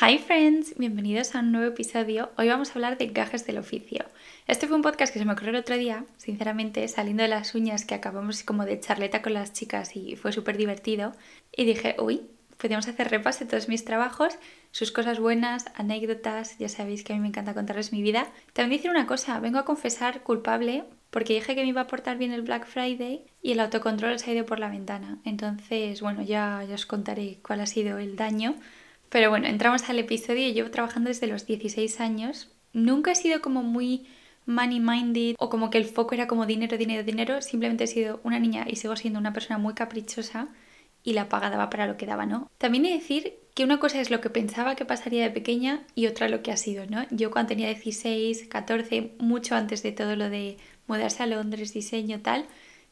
Hi 0.00 0.16
friends, 0.18 0.78
bienvenidos 0.78 1.34
a 1.34 1.40
un 1.40 1.50
nuevo 1.50 1.66
episodio. 1.66 2.30
Hoy 2.36 2.46
vamos 2.46 2.70
a 2.70 2.74
hablar 2.74 2.98
de 2.98 3.08
gajes 3.08 3.44
del 3.48 3.58
oficio. 3.58 4.04
Este 4.46 4.68
fue 4.68 4.76
un 4.76 4.82
podcast 4.82 5.12
que 5.12 5.18
se 5.18 5.24
me 5.24 5.32
ocurrió 5.32 5.50
el 5.50 5.56
otro 5.56 5.76
día, 5.76 6.04
sinceramente, 6.18 6.86
saliendo 6.86 7.24
de 7.24 7.28
las 7.28 7.56
uñas 7.56 7.84
que 7.84 7.96
acabamos 7.96 8.44
como 8.44 8.64
de 8.64 8.78
charleta 8.78 9.22
con 9.22 9.34
las 9.34 9.52
chicas 9.52 9.96
y 9.96 10.14
fue 10.14 10.30
súper 10.30 10.56
divertido. 10.56 11.14
Y 11.50 11.64
dije, 11.64 11.96
uy, 11.98 12.22
podríamos 12.58 12.86
hacer 12.86 13.10
repas 13.10 13.40
de 13.40 13.46
todos 13.46 13.68
mis 13.68 13.84
trabajos, 13.84 14.38
sus 14.70 14.92
cosas 14.92 15.18
buenas, 15.18 15.64
anécdotas, 15.74 16.56
ya 16.58 16.68
sabéis 16.68 17.02
que 17.02 17.12
a 17.12 17.16
mí 17.16 17.20
me 17.20 17.28
encanta 17.28 17.52
contarles 17.52 17.92
mi 17.92 18.00
vida. 18.00 18.28
También 18.52 18.78
decir 18.78 18.92
una 18.92 19.08
cosa, 19.08 19.40
vengo 19.40 19.58
a 19.58 19.64
confesar 19.64 20.22
culpable 20.22 20.84
porque 21.10 21.34
dije 21.34 21.56
que 21.56 21.62
me 21.62 21.70
iba 21.70 21.80
a 21.80 21.86
portar 21.88 22.18
bien 22.18 22.30
el 22.30 22.42
Black 22.42 22.68
Friday 22.68 23.24
y 23.42 23.50
el 23.50 23.58
autocontrol 23.58 24.20
se 24.20 24.30
ha 24.30 24.34
ido 24.34 24.46
por 24.46 24.60
la 24.60 24.68
ventana. 24.68 25.18
Entonces, 25.24 26.00
bueno, 26.02 26.22
ya, 26.22 26.64
ya 26.68 26.76
os 26.76 26.86
contaré 26.86 27.40
cuál 27.42 27.62
ha 27.62 27.66
sido 27.66 27.98
el 27.98 28.14
daño. 28.14 28.54
Pero 29.08 29.30
bueno, 29.30 29.46
entramos 29.46 29.88
al 29.88 29.98
episodio. 29.98 30.52
Llevo 30.52 30.70
trabajando 30.70 31.08
desde 31.08 31.26
los 31.26 31.46
16 31.46 32.00
años. 32.00 32.50
Nunca 32.72 33.12
he 33.12 33.14
sido 33.14 33.40
como 33.40 33.62
muy 33.62 34.06
money 34.46 34.80
minded 34.80 35.36
o 35.38 35.50
como 35.50 35.70
que 35.70 35.78
el 35.78 35.84
foco 35.84 36.14
era 36.14 36.26
como 36.26 36.46
dinero, 36.46 36.76
dinero, 36.76 37.02
dinero. 37.04 37.42
Simplemente 37.42 37.84
he 37.84 37.86
sido 37.86 38.20
una 38.24 38.38
niña 38.38 38.66
y 38.68 38.76
sigo 38.76 38.96
siendo 38.96 39.18
una 39.18 39.32
persona 39.32 39.58
muy 39.58 39.74
caprichosa 39.74 40.48
y 41.02 41.12
la 41.12 41.28
paga 41.28 41.50
daba 41.50 41.70
para 41.70 41.86
lo 41.86 41.96
que 41.96 42.06
daba, 42.06 42.26
¿no? 42.26 42.50
También 42.58 42.84
he 42.86 42.90
de 42.90 42.98
decir 42.98 43.38
que 43.54 43.64
una 43.64 43.78
cosa 43.78 44.00
es 44.00 44.10
lo 44.10 44.20
que 44.20 44.30
pensaba 44.30 44.76
que 44.76 44.84
pasaría 44.84 45.22
de 45.22 45.30
pequeña 45.30 45.84
y 45.94 46.06
otra 46.06 46.28
lo 46.28 46.42
que 46.42 46.52
ha 46.52 46.56
sido, 46.56 46.86
¿no? 46.86 47.06
Yo 47.10 47.30
cuando 47.30 47.48
tenía 47.48 47.68
16, 47.68 48.46
14, 48.48 49.14
mucho 49.18 49.54
antes 49.54 49.82
de 49.82 49.92
todo 49.92 50.16
lo 50.16 50.28
de 50.28 50.58
mudarse 50.86 51.22
a 51.22 51.26
Londres, 51.26 51.72
diseño, 51.72 52.20
tal, 52.20 52.46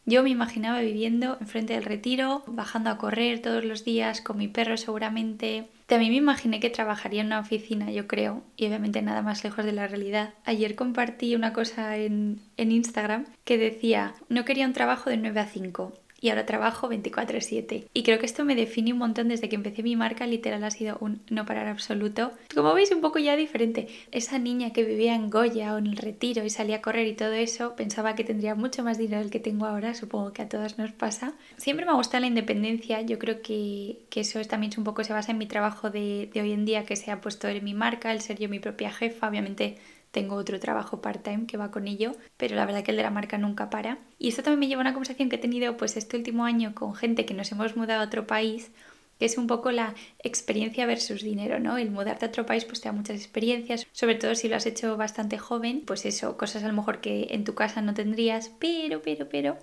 yo 0.07 0.23
me 0.23 0.31
imaginaba 0.31 0.81
viviendo 0.81 1.37
enfrente 1.41 1.75
del 1.75 1.85
retiro, 1.85 2.45
bajando 2.47 2.91
a 2.91 2.97
correr 2.97 3.43
todos 3.43 3.65
los 3.65 3.85
días 3.85 4.21
con 4.21 4.39
mi 4.39 4.47
perro 4.47 4.77
seguramente. 4.77 5.69
También 5.87 6.13
me 6.13 6.19
imaginé 6.19 6.61
que 6.61 6.71
trabajaría 6.71 7.21
en 7.21 7.27
una 7.27 7.41
oficina, 7.41 7.91
yo 7.91 8.07
creo, 8.07 8.43
y 8.57 8.67
obviamente 8.67 9.03
nada 9.03 9.23
más 9.23 9.43
lejos 9.43 9.65
de 9.65 9.73
la 9.73 9.89
realidad. 9.89 10.35
Ayer 10.45 10.77
compartí 10.77 11.35
una 11.35 11.53
cosa 11.53 11.97
en, 11.97 12.41
en 12.57 12.71
Instagram 12.71 13.27
que 13.45 13.59
decía, 13.59 14.15
no 14.29 14.45
quería 14.45 14.67
un 14.67 14.73
trabajo 14.73 15.11
de 15.11 15.17
9 15.17 15.41
a 15.41 15.47
5, 15.47 15.93
y 16.21 16.31
ahora 16.31 16.47
trabajo 16.47 16.89
24/7. 16.89 17.87
Y 17.93 18.03
creo 18.03 18.19
que 18.19 18.27
esto 18.27 18.45
me 18.45 18.55
define 18.55 18.93
un 18.93 18.99
montón 18.99 19.29
desde 19.29 19.49
que 19.49 19.57
empecé 19.57 19.83
mi 19.83 19.97
marca, 19.97 20.27
literal 20.27 20.65
ha 20.65 20.71
sido 20.71 20.97
un 21.01 21.21
no 21.31 21.45
parar 21.47 21.69
absoluto. 21.69 22.33
Como 22.55 22.75
veis, 22.75 22.91
un 22.93 23.01
poco 23.01 23.19
ya 23.19 23.37
diferente. 23.37 23.89
Esa 24.13 24.39
niña 24.39 24.73
que 24.73 24.85
vivía 24.85 25.15
en 25.15 25.31
Goya 25.31 25.75
o 25.75 25.79
en 25.79 25.87
el 25.87 25.97
retiro 25.97 26.45
y 26.45 26.51
salía 26.51 26.77
a 26.77 26.83
correr 26.83 27.07
y 27.07 27.15
todo 27.15 27.33
eso, 27.33 27.77
pensaba 27.77 28.15
que 28.15 28.25
tendría 28.25 28.55
mucho 28.55 28.83
más 28.83 28.99
dinero 28.99 29.21
del 29.21 29.31
que 29.31 29.41
tengo 29.41 29.67
ahora, 29.67 29.95
supongo 29.95 30.33
que 30.33 30.43
a 30.43 30.49
todas 30.49 30.79
nos 30.79 30.93
pasa. 30.93 31.35
Siempre 31.57 31.85
me 31.85 31.93
ha 31.93 31.95
gustado 31.95 32.23
la 32.23 32.29
independencia, 32.29 33.01
yo 33.03 33.19
creo 33.19 33.43
que, 33.43 33.99
que 34.11 34.21
eso 34.21 34.41
es, 34.41 34.49
también 34.49 34.73
un 34.77 34.85
poco 34.85 35.05
se 35.05 35.13
basa 35.13 35.33
en 35.33 35.39
mi 35.39 35.47
trabajo 35.47 35.91
de, 35.91 36.31
de 36.33 36.41
hoy 36.41 36.53
en 36.53 36.65
día, 36.65 36.85
que 36.85 36.97
se 36.97 37.11
ha 37.11 37.21
puesto 37.21 37.49
en 37.49 37.63
mi 37.63 37.75
marca, 37.75 38.13
el 38.13 38.21
ser 38.21 38.39
yo 38.39 38.49
mi 38.49 38.59
propia 38.59 38.91
jefa, 38.91 39.29
obviamente 39.29 39.77
tengo 40.11 40.37
otro 40.37 40.59
trabajo 40.61 41.01
part-time 41.01 41.47
que 41.47 41.57
va 41.57 41.71
con 41.71 41.89
ello, 41.89 42.13
pero 42.37 42.57
la 42.57 42.67
verdad 42.67 42.83
que 42.83 42.91
el 42.91 42.97
de 42.97 43.03
la 43.03 43.11
marca 43.11 43.39
nunca 43.39 43.71
para. 43.71 43.99
Y 44.19 44.29
esto 44.29 44.43
también 44.43 44.61
me 44.61 44.69
lleva 44.69 44.81
a 44.81 44.85
una 44.85 44.93
conversación 44.93 45.29
que 45.29 45.37
he 45.37 45.41
tenido 45.41 45.77
pues 45.77 45.97
este 45.97 46.17
último 46.17 46.45
año 46.45 46.75
con 46.75 46.95
gente 46.95 47.27
que 47.27 47.35
nos 47.35 47.53
hemos 47.53 47.77
mudado 47.77 48.01
a 48.01 48.05
otro 48.07 48.27
país, 48.27 48.71
que 49.19 49.25
es 49.25 49.39
un 49.39 49.47
poco 49.47 49.73
la 49.73 49.95
experiencia 50.23 50.87
versus 50.87 51.23
dinero, 51.23 51.59
¿no? 51.59 51.79
El 51.79 51.91
mudarte 51.91 52.27
a 52.27 52.29
otro 52.29 52.47
país 52.47 52.65
pues 52.65 52.81
te 52.81 52.89
da 52.89 52.93
muchas 52.93 53.17
experiencias, 53.17 53.87
sobre 53.93 54.17
todo 54.17 54.35
si 54.35 54.49
lo 54.49 54.57
has 54.57 54.67
hecho 54.67 54.97
bastante 54.97 55.39
joven, 55.39 55.83
pues 55.87 56.05
eso, 56.05 56.37
cosas 56.37 56.65
a 56.65 56.69
lo 56.69 56.75
mejor 56.75 57.01
que 57.01 57.29
en 57.31 57.45
tu 57.45 57.55
casa 57.55 57.81
no 57.81 57.95
tendrías, 57.95 58.51
pero, 58.59 59.03
pero, 59.03 59.29
pero 59.29 59.59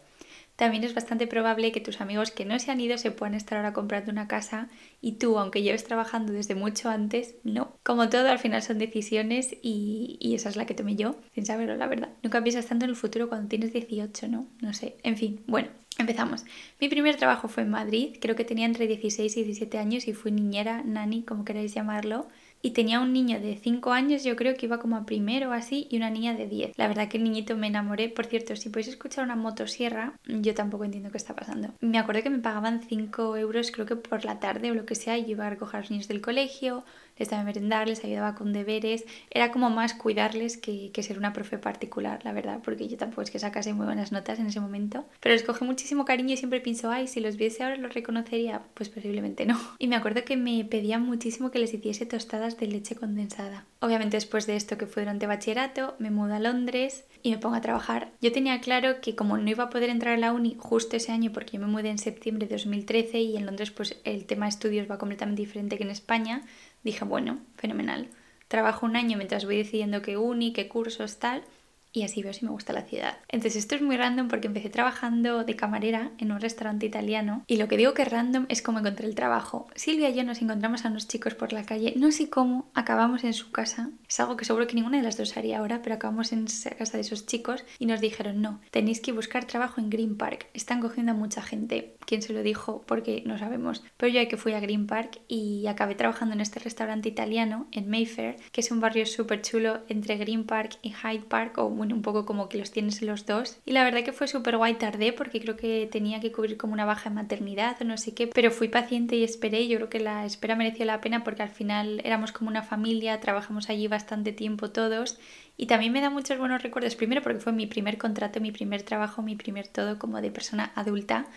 también 0.56 0.84
es 0.84 0.94
bastante 0.94 1.28
probable 1.28 1.72
que 1.72 1.82
tus 1.82 2.00
amigos 2.00 2.32
que 2.32 2.46
no 2.46 2.60
se 2.60 2.72
han 2.72 2.80
ido 2.80 2.98
se 2.98 3.12
puedan 3.12 3.34
estar 3.34 3.58
ahora 3.58 3.74
comprando 3.74 4.12
una 4.12 4.28
casa 4.28 4.70
y 5.02 5.14
tú, 5.14 5.40
aunque 5.40 5.62
lleves 5.64 5.84
trabajando 5.84 6.32
desde 6.32 6.56
mucho 6.56 6.90
antes, 6.90 7.36
no. 7.44 7.76
Como 7.84 8.10
todo, 8.10 8.30
al 8.30 8.40
final 8.40 8.62
son 8.62 8.78
decisiones 8.78 9.56
y, 9.62 10.18
y 10.20 10.36
esa 10.36 10.50
es 10.50 10.56
la 10.56 10.66
que 10.66 10.76
tomé 10.76 10.96
yo, 10.96 11.16
sin 11.34 11.46
saberlo, 11.46 11.76
la 11.76 11.88
verdad. 11.88 12.10
Nunca 12.22 12.42
piensas 12.44 12.68
tanto 12.68 12.86
en 12.86 12.92
el 12.92 12.96
futuro 12.96 13.30
cuando 13.30 13.50
tienes 13.50 13.74
18, 13.74 14.28
¿no? 14.28 14.48
No 14.62 14.74
sé. 14.74 14.98
En 15.04 15.18
fin, 15.18 15.42
bueno, 15.48 15.70
Empezamos. 16.00 16.44
Mi 16.82 16.90
primer 16.90 17.18
trabajo 17.18 17.48
fue 17.48 17.62
en 17.62 17.70
Madrid, 17.70 18.16
creo 18.20 18.36
que 18.36 18.46
tenía 18.46 18.66
entre 18.66 18.88
16 18.88 19.38
y 19.38 19.44
17 19.44 19.78
años 19.78 20.08
y 20.08 20.14
fui 20.14 20.32
niñera, 20.32 20.82
nani, 20.84 21.22
como 21.22 21.46
queráis 21.46 21.76
llamarlo 21.76 22.28
y 22.66 22.72
tenía 22.72 23.02
un 23.02 23.12
niño 23.12 23.42
de 23.42 23.58
5 23.58 23.92
años, 23.92 24.24
yo 24.24 24.38
creo 24.38 24.56
que 24.56 24.68
iba 24.68 24.80
como 24.80 24.96
a 24.96 25.06
primero 25.06 25.50
o 25.50 25.52
así, 25.52 25.86
y 25.92 25.98
una 25.98 26.10
niña 26.10 26.34
de 26.34 26.48
10. 26.48 26.78
La 26.78 26.88
verdad 26.88 27.10
que 27.10 27.18
el 27.18 27.26
niñito 27.26 27.58
me 27.58 27.68
enamoré. 27.68 28.08
Por 28.08 28.26
cierto, 28.26 28.56
si 28.56 28.70
podéis 28.70 28.88
escuchar 28.88 29.26
una 29.26 29.36
motosierra, 29.36 30.14
yo 30.26 30.54
tampoco 30.54 30.86
entiendo 30.86 31.12
qué 31.12 31.18
está 31.18 31.36
pasando. 31.36 31.74
Me 31.82 32.00
acuerdo 32.00 32.24
que 32.24 32.30
me 32.30 32.40
pagaban 32.40 32.82
5 32.82 33.36
euros, 33.36 33.70
creo 33.72 33.86
que 33.86 33.98
por 33.98 34.24
la 34.24 34.40
tarde 34.40 34.72
o 34.72 34.76
lo 34.76 34.86
que 34.86 34.96
sea, 34.96 35.18
y 35.18 35.26
yo 35.26 35.32
iba 35.32 35.46
a 35.46 35.50
recoger 35.50 35.76
a 35.76 35.80
los 35.82 35.92
niños 35.92 36.08
del 36.08 36.22
colegio, 36.22 36.86
les 37.18 37.30
daba 37.30 37.44
merendar, 37.44 37.88
les 37.88 38.04
ayudaba 38.04 38.34
con 38.34 38.54
deberes. 38.54 39.06
Era 39.30 39.52
como 39.52 39.70
más 39.70 39.94
cuidarles 39.94 40.58
que, 40.58 40.92
que, 40.92 41.04
ser 41.04 41.18
una 41.18 41.34
profe 41.34 41.58
particular, 41.58 42.22
la 42.24 42.32
verdad, 42.32 42.62
porque 42.64 42.88
yo 42.88 42.98
tampoco 42.98 43.24
es 43.24 43.32
que 43.32 43.40
sacase 43.40 43.74
muy 43.74 43.86
buenas 43.86 44.12
notas 44.12 44.40
en 44.40 44.48
ese 44.48 44.60
momento. 44.60 45.06
Pero 45.20 45.34
les 45.34 45.44
cogí 45.44 45.66
muchísimo 45.66 46.06
cariño 46.06 46.34
y 46.34 46.38
siempre 46.38 46.62
pienso, 46.62 46.90
ay, 46.90 47.08
si 47.08 47.20
los 47.20 47.36
viese 47.36 47.64
ahora 47.64 47.76
los 47.76 47.94
reconocería. 47.94 48.62
Pues 48.74 48.90
posiblemente 48.90 49.46
no. 49.46 49.60
Y 49.80 49.88
me 49.88 49.96
acuerdo 49.96 50.24
que 50.24 50.38
me 50.38 50.64
pedían 50.66 51.04
muchísimo 51.04 51.52
que 51.52 51.60
les 51.60 51.74
hiciese 51.74 52.06
tostadas 52.06 52.53
de 52.58 52.68
leche 52.68 52.96
condensada. 52.96 53.66
Obviamente 53.80 54.18
después 54.18 54.48
de 54.48 54.56
esto 54.56 54.78
que 54.78 54.88
fue 54.88 55.04
durante 55.04 55.28
bachillerato, 55.28 55.96
me 56.00 56.12
mudo 56.12 56.36
a 56.36 56.40
Londres 56.40 57.06
y 57.22 57.32
me 57.32 57.38
pongo 57.38 57.56
a 57.56 57.62
trabajar. 57.62 58.12
Yo 58.22 58.32
tenía 58.32 58.60
claro 58.62 59.02
que 59.02 59.16
como 59.16 59.38
no 59.38 59.50
iba 59.50 59.66
a 59.66 59.70
poder 59.70 59.90
entrar 59.90 60.16
a 60.16 60.18
la 60.18 60.34
uni 60.34 60.56
justo 60.60 60.98
ese 60.98 61.12
año 61.12 61.32
porque 61.32 61.58
yo 61.58 61.60
me 61.60 61.72
mudé 61.72 61.90
en 61.90 61.98
septiembre 61.98 62.48
de 62.48 62.56
2013 62.56 63.20
y 63.20 63.38
en 63.38 63.46
Londres 63.46 63.72
pues 63.72 64.00
el 64.04 64.26
tema 64.26 64.46
de 64.46 64.50
estudios 64.50 64.90
va 64.90 64.98
completamente 64.98 65.42
diferente 65.42 65.78
que 65.78 65.84
en 65.84 65.90
España, 65.90 66.44
dije, 66.84 67.06
bueno, 67.06 67.40
fenomenal. 67.56 68.10
Trabajo 68.48 68.86
un 68.86 68.96
año 68.96 69.18
mientras 69.18 69.46
voy 69.46 69.58
decidiendo 69.58 70.02
qué 70.02 70.18
uni, 70.18 70.54
qué 70.54 70.68
cursos, 70.68 71.18
tal, 71.18 71.44
y 71.94 72.04
así 72.04 72.24
veo 72.24 72.34
si 72.34 72.44
me 72.44 72.52
gusta 72.52 72.74
la 72.74 72.82
ciudad. 72.82 73.18
Entonces 73.30 73.64
esto 73.64 73.76
es 73.76 73.82
muy 73.82 73.96
random 73.96 74.28
porque 74.28 74.48
empecé 74.48 74.70
trabajando 74.70 75.44
de 75.44 75.56
camarera 75.56 76.12
en 76.18 76.32
un 76.32 76.42
restaurante 76.42 76.86
italiano 76.86 77.44
y 77.48 77.58
lo 77.58 77.68
que 77.68 77.78
digo 77.78 77.94
que 77.94 78.02
es 78.02 78.12
random 78.12 78.48
es 78.50 78.62
como 78.62 78.80
encontré 78.80 79.08
el 79.08 79.16
trabajo. 79.16 79.68
Silvia 79.76 80.10
y 80.10 80.16
yo 80.16 80.24
nos 80.24 80.42
encontramos 80.42 80.84
a 80.84 80.90
unos 80.90 81.08
chicos 81.08 81.36
por 81.36 81.54
la 81.54 81.64
calle, 81.64 81.94
no 81.96 82.12
sé 82.12 82.30
cómo, 82.30 82.72
acabamos 82.74 83.24
en 83.24 83.34
su 83.34 83.52
casa. 83.52 83.92
Es 84.10 84.20
algo 84.20 84.36
que 84.36 84.46
seguro 84.46 84.68
que 84.68 84.76
ninguna 84.76 84.98
de 84.98 85.04
las 85.04 85.18
dos 85.18 85.38
haría 85.38 85.60
ahora, 85.60 85.82
pero 85.84 85.96
acabamos 85.96 86.34
en 86.34 86.46
casa 86.46 86.98
de 86.98 87.02
esos 87.02 87.28
chicos 87.28 87.64
y 87.78 87.86
nos 87.86 88.02
dijeron, 88.02 88.42
no, 88.42 88.60
tenéis 88.72 89.00
que 89.00 89.12
buscar 89.12 89.46
trabajo 89.46 89.80
en 89.80 89.90
Green 89.90 90.18
Park, 90.18 90.48
están 90.54 90.82
cogiendo 90.82 91.12
a 91.12 91.16
mucha 91.16 91.42
gente. 91.42 91.96
¿Quién 92.06 92.22
se 92.22 92.34
lo 92.34 92.42
dijo? 92.42 92.84
Porque 92.88 93.24
no 93.26 93.38
sabemos. 93.38 93.84
Pero 93.98 94.12
yo 94.12 94.24
que 94.28 94.38
fui 94.38 94.54
a 94.54 94.60
Green 94.60 94.88
Park 94.88 95.22
y 95.28 95.68
acabé 95.68 95.96
trabajando 95.96 96.34
en 96.34 96.42
este 96.42 96.60
restaurante 96.60 97.10
italiano 97.10 97.68
en 97.72 97.90
Mayfair, 97.90 98.38
que 98.52 98.62
es 98.62 98.72
un 98.72 98.80
barrio 98.80 99.06
súper 99.06 99.42
chulo 99.42 99.82
entre 99.90 100.18
Green 100.18 100.46
Park 100.46 100.78
y 100.82 100.94
Hyde 100.94 101.26
Park 101.28 101.58
o 101.58 101.70
un 101.92 102.02
poco 102.02 102.26
como 102.26 102.50
que 102.50 102.58
los 102.58 102.72
tienes 102.72 103.02
los 103.02 103.26
dos. 103.26 103.58
Y 103.66 103.72
la 103.72 103.84
verdad 103.84 104.04
que 104.04 104.14
fue 104.14 104.28
súper 104.28 104.58
guay, 104.58 104.76
tardé 104.76 105.12
porque 105.12 105.42
creo 105.42 105.58
que 105.58 105.90
tenía 105.92 106.20
que 106.20 106.32
cubrir 106.32 106.58
como 106.58 106.74
una 106.74 106.86
baja 106.86 107.10
de 107.10 107.16
maternidad 107.16 107.76
o 107.82 107.84
no 107.84 107.98
sé 107.98 108.14
qué, 108.14 108.28
pero 108.28 108.52
fui 108.52 108.68
paciente 108.68 109.16
y 109.16 109.24
esperé. 109.24 109.68
Yo 109.68 109.78
creo 109.78 109.90
que 109.90 110.00
la 110.00 110.26
espera 110.26 110.56
mereció 110.56 110.86
la 110.86 111.02
pena 111.02 111.24
porque 111.24 111.42
al 111.42 111.50
final 111.50 112.02
éramos 112.04 112.32
como 112.32 112.50
una 112.50 112.64
familia, 112.64 113.20
trabajamos 113.20 113.70
allí 113.70 113.88
bastante 113.88 114.32
tiempo 114.32 114.70
todos 114.72 115.18
y 115.58 115.66
también 115.66 115.92
me 115.92 116.02
da 116.02 116.10
muchos 116.10 116.38
buenos 116.38 116.64
recuerdos, 116.64 116.96
primero 116.96 117.22
porque 117.22 117.40
fue 117.40 117.54
mi 117.54 117.68
primer 117.68 117.98
contrato, 117.98 118.40
mi 118.40 118.52
primer 118.52 118.84
trabajo, 118.84 119.22
mi 119.22 119.36
primer 119.36 119.68
todo 119.68 120.00
como 120.00 120.22
de 120.22 120.32
persona 120.32 120.72
adulta 120.76 121.28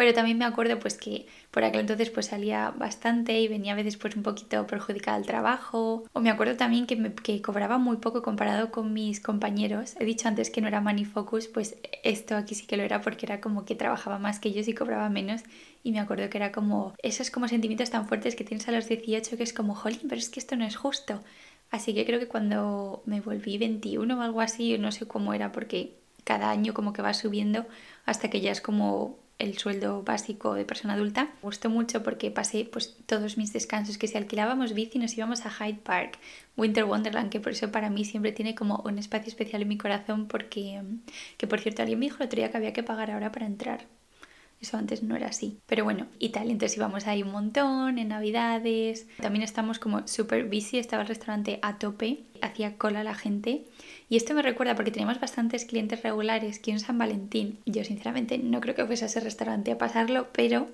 pero 0.00 0.14
también 0.14 0.38
me 0.38 0.46
acuerdo 0.46 0.78
pues 0.78 0.94
que 0.94 1.26
por 1.50 1.62
aquel 1.62 1.82
entonces 1.82 2.08
pues 2.08 2.24
salía 2.24 2.70
bastante 2.70 3.38
y 3.38 3.48
venía 3.48 3.74
a 3.74 3.76
veces 3.76 3.98
pues 3.98 4.16
un 4.16 4.22
poquito 4.22 4.66
perjudicada 4.66 5.18
al 5.18 5.26
trabajo. 5.26 6.04
O 6.14 6.20
me 6.20 6.30
acuerdo 6.30 6.56
también 6.56 6.86
que, 6.86 6.96
me, 6.96 7.12
que 7.12 7.42
cobraba 7.42 7.76
muy 7.76 7.98
poco 7.98 8.22
comparado 8.22 8.70
con 8.70 8.94
mis 8.94 9.20
compañeros. 9.20 9.96
He 10.00 10.06
dicho 10.06 10.26
antes 10.26 10.48
que 10.48 10.62
no 10.62 10.68
era 10.68 10.80
money 10.80 11.04
focus 11.04 11.48
pues 11.48 11.76
esto 12.02 12.34
aquí 12.34 12.54
sí 12.54 12.66
que 12.66 12.78
lo 12.78 12.82
era 12.82 13.02
porque 13.02 13.26
era 13.26 13.42
como 13.42 13.66
que 13.66 13.74
trabajaba 13.74 14.18
más 14.18 14.40
que 14.40 14.48
ellos 14.48 14.68
y 14.68 14.72
cobraba 14.72 15.10
menos. 15.10 15.42
Y 15.82 15.92
me 15.92 16.00
acuerdo 16.00 16.30
que 16.30 16.38
era 16.38 16.50
como 16.50 16.94
esos 17.02 17.30
como 17.30 17.46
sentimientos 17.46 17.90
tan 17.90 18.08
fuertes 18.08 18.36
que 18.36 18.44
tienes 18.44 18.66
a 18.68 18.72
los 18.72 18.88
18 18.88 19.36
que 19.36 19.42
es 19.42 19.52
como 19.52 19.74
jolín 19.74 20.00
pero 20.08 20.18
es 20.18 20.30
que 20.30 20.40
esto 20.40 20.56
no 20.56 20.64
es 20.64 20.76
justo 20.76 21.20
así 21.70 21.92
que 21.92 22.06
creo 22.06 22.18
que 22.18 22.26
cuando 22.26 23.02
me 23.04 23.20
volví 23.20 23.58
21 23.58 24.18
o 24.18 24.22
algo 24.22 24.40
así 24.40 24.78
no 24.78 24.92
sé 24.92 25.06
cómo 25.06 25.34
era 25.34 25.52
porque 25.52 25.98
cada 26.24 26.50
año 26.50 26.72
como 26.72 26.94
que 26.94 27.02
va 27.02 27.12
subiendo 27.12 27.66
hasta 28.06 28.30
que 28.30 28.40
ya 28.40 28.50
es 28.50 28.62
como 28.62 29.18
el 29.40 29.58
sueldo 29.58 30.02
básico 30.02 30.54
de 30.54 30.64
persona 30.64 30.94
adulta. 30.94 31.24
Me 31.24 31.42
gustó 31.42 31.70
mucho 31.70 32.02
porque 32.02 32.30
pasé 32.30 32.68
pues, 32.70 32.96
todos 33.06 33.36
mis 33.36 33.52
descansos 33.52 33.98
que 33.98 34.06
si 34.06 34.16
alquilábamos 34.16 34.74
bici 34.74 34.98
nos 34.98 35.16
íbamos 35.16 35.44
a 35.46 35.50
Hyde 35.50 35.80
Park, 35.82 36.18
Winter 36.56 36.84
Wonderland, 36.84 37.30
que 37.30 37.40
por 37.40 37.52
eso 37.52 37.72
para 37.72 37.90
mí 37.90 38.04
siempre 38.04 38.32
tiene 38.32 38.54
como 38.54 38.82
un 38.84 38.98
espacio 38.98 39.28
especial 39.28 39.62
en 39.62 39.68
mi 39.68 39.78
corazón 39.78 40.28
porque, 40.28 40.82
que 41.36 41.46
por 41.46 41.60
cierto 41.60 41.82
alguien 41.82 41.98
me 41.98 42.06
dijo 42.06 42.18
el 42.20 42.26
otro 42.26 42.36
día 42.36 42.50
que 42.50 42.56
había 42.56 42.72
que 42.72 42.82
pagar 42.82 43.10
ahora 43.10 43.32
para 43.32 43.46
entrar. 43.46 43.99
Eso 44.60 44.76
antes 44.76 45.02
no 45.02 45.16
era 45.16 45.28
así. 45.28 45.58
Pero 45.66 45.84
bueno, 45.84 46.06
y 46.18 46.28
tal, 46.30 46.50
entonces 46.50 46.76
íbamos 46.76 47.06
ahí 47.06 47.22
un 47.22 47.32
montón 47.32 47.98
en 47.98 48.08
Navidades. 48.08 49.06
También 49.16 49.42
estamos 49.42 49.78
como 49.78 50.06
súper 50.06 50.44
busy, 50.44 50.78
estaba 50.78 51.02
el 51.02 51.08
restaurante 51.08 51.58
a 51.62 51.78
tope, 51.78 52.24
hacía 52.42 52.76
cola 52.76 53.02
la 53.02 53.14
gente. 53.14 53.64
Y 54.10 54.16
esto 54.16 54.34
me 54.34 54.42
recuerda 54.42 54.74
porque 54.74 54.90
teníamos 54.90 55.18
bastantes 55.18 55.64
clientes 55.64 56.02
regulares 56.02 56.58
que 56.58 56.72
en 56.72 56.80
San 56.80 56.98
Valentín, 56.98 57.58
yo 57.64 57.84
sinceramente 57.84 58.36
no 58.36 58.60
creo 58.60 58.74
que 58.74 58.84
fuese 58.84 59.04
a 59.04 59.08
ese 59.08 59.20
restaurante 59.20 59.72
a 59.72 59.78
pasarlo, 59.78 60.28
pero 60.32 60.66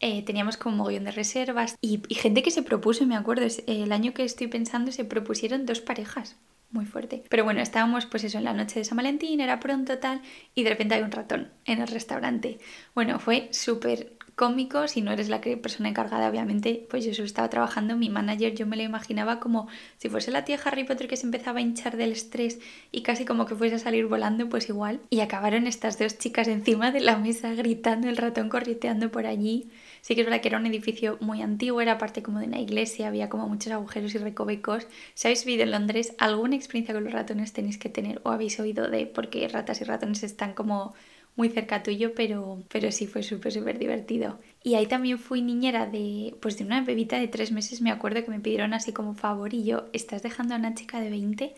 eh, 0.00 0.22
teníamos 0.22 0.58
como 0.58 0.74
un 0.74 0.78
mogollón 0.78 1.04
de 1.04 1.12
reservas 1.12 1.76
y, 1.80 2.02
gente 2.10 2.42
que 2.42 2.50
se 2.50 2.62
propuso, 2.62 3.06
me 3.06 3.16
acuerdo, 3.16 3.46
el 3.66 3.92
año 3.92 4.12
que 4.12 4.24
estoy 4.24 4.48
pensando 4.48 4.92
se 4.92 5.06
propusieron 5.06 5.64
dos 5.64 5.80
parejas 5.80 6.36
muy 6.74 6.84
fuerte. 6.84 7.22
Pero 7.30 7.44
bueno, 7.44 7.60
estábamos 7.62 8.04
pues 8.04 8.24
eso 8.24 8.36
en 8.36 8.44
la 8.44 8.52
noche 8.52 8.80
de 8.80 8.84
San 8.84 8.96
Valentín, 8.96 9.40
era 9.40 9.60
pronto 9.60 9.98
tal, 9.98 10.20
y 10.54 10.64
de 10.64 10.70
repente 10.70 10.94
hay 10.94 11.02
un 11.02 11.12
ratón 11.12 11.48
en 11.64 11.80
el 11.80 11.88
restaurante. 11.88 12.58
Bueno, 12.94 13.18
fue 13.18 13.48
súper 13.52 14.12
cómico, 14.34 14.88
si 14.88 15.00
no 15.00 15.12
eres 15.12 15.28
la 15.28 15.40
persona 15.40 15.88
encargada, 15.88 16.28
obviamente, 16.28 16.86
pues 16.90 17.04
yo 17.04 17.14
solo 17.14 17.26
estaba 17.26 17.48
trabajando, 17.48 17.96
mi 17.96 18.10
manager 18.10 18.54
yo 18.54 18.66
me 18.66 18.76
lo 18.76 18.82
imaginaba 18.82 19.38
como 19.38 19.68
si 19.98 20.08
fuese 20.08 20.32
la 20.32 20.44
tía 20.44 20.58
Harry 20.64 20.84
Potter 20.84 21.06
que 21.06 21.16
se 21.16 21.26
empezaba 21.26 21.60
a 21.60 21.62
hinchar 21.62 21.96
del 21.96 22.10
estrés 22.12 22.58
y 22.90 23.02
casi 23.02 23.24
como 23.24 23.46
que 23.46 23.54
fuese 23.54 23.76
a 23.76 23.78
salir 23.78 24.06
volando, 24.06 24.48
pues 24.48 24.68
igual. 24.68 25.00
Y 25.10 25.20
acabaron 25.20 25.66
estas 25.68 25.98
dos 25.98 26.18
chicas 26.18 26.48
encima 26.48 26.90
de 26.90 27.00
la 27.00 27.16
mesa 27.16 27.54
gritando, 27.54 28.08
el 28.08 28.16
ratón 28.16 28.48
correteando 28.48 29.10
por 29.10 29.26
allí. 29.26 29.70
Sí 30.04 30.14
que 30.14 30.20
es 30.20 30.26
verdad 30.26 30.42
que 30.42 30.48
era 30.48 30.58
un 30.58 30.66
edificio 30.66 31.16
muy 31.22 31.40
antiguo, 31.40 31.80
era 31.80 31.96
parte 31.96 32.22
como 32.22 32.38
de 32.38 32.46
una 32.46 32.60
iglesia, 32.60 33.08
había 33.08 33.30
como 33.30 33.48
muchos 33.48 33.72
agujeros 33.72 34.14
y 34.14 34.18
recovecos. 34.18 34.86
Si 35.14 35.26
habéis 35.26 35.46
vivido 35.46 35.64
en 35.64 35.70
Londres, 35.70 36.14
alguna 36.18 36.56
experiencia 36.56 36.92
con 36.94 37.04
los 37.04 37.14
ratones 37.14 37.54
tenéis 37.54 37.78
que 37.78 37.88
tener 37.88 38.20
o 38.22 38.28
habéis 38.30 38.60
oído 38.60 38.90
de 38.90 39.06
porque 39.06 39.48
ratas 39.48 39.80
y 39.80 39.84
ratones 39.84 40.22
están 40.22 40.52
como 40.52 40.92
muy 41.36 41.48
cerca 41.48 41.82
tuyo, 41.82 42.12
pero, 42.14 42.62
pero 42.68 42.92
sí 42.92 43.06
fue 43.06 43.22
súper, 43.22 43.52
súper 43.52 43.78
divertido. 43.78 44.38
Y 44.62 44.74
ahí 44.74 44.86
también 44.86 45.18
fui 45.18 45.40
niñera 45.40 45.86
de, 45.86 46.36
pues 46.42 46.58
de 46.58 46.64
una 46.64 46.82
bebita 46.82 47.18
de 47.18 47.28
tres 47.28 47.50
meses, 47.50 47.80
me 47.80 47.90
acuerdo 47.90 48.22
que 48.22 48.30
me 48.30 48.40
pidieron 48.40 48.74
así 48.74 48.92
como 48.92 49.14
favor 49.14 49.54
y 49.54 49.64
yo, 49.64 49.86
¿estás 49.94 50.22
dejando 50.22 50.52
a 50.54 50.58
una 50.58 50.74
chica 50.74 51.00
de 51.00 51.08
20? 51.08 51.54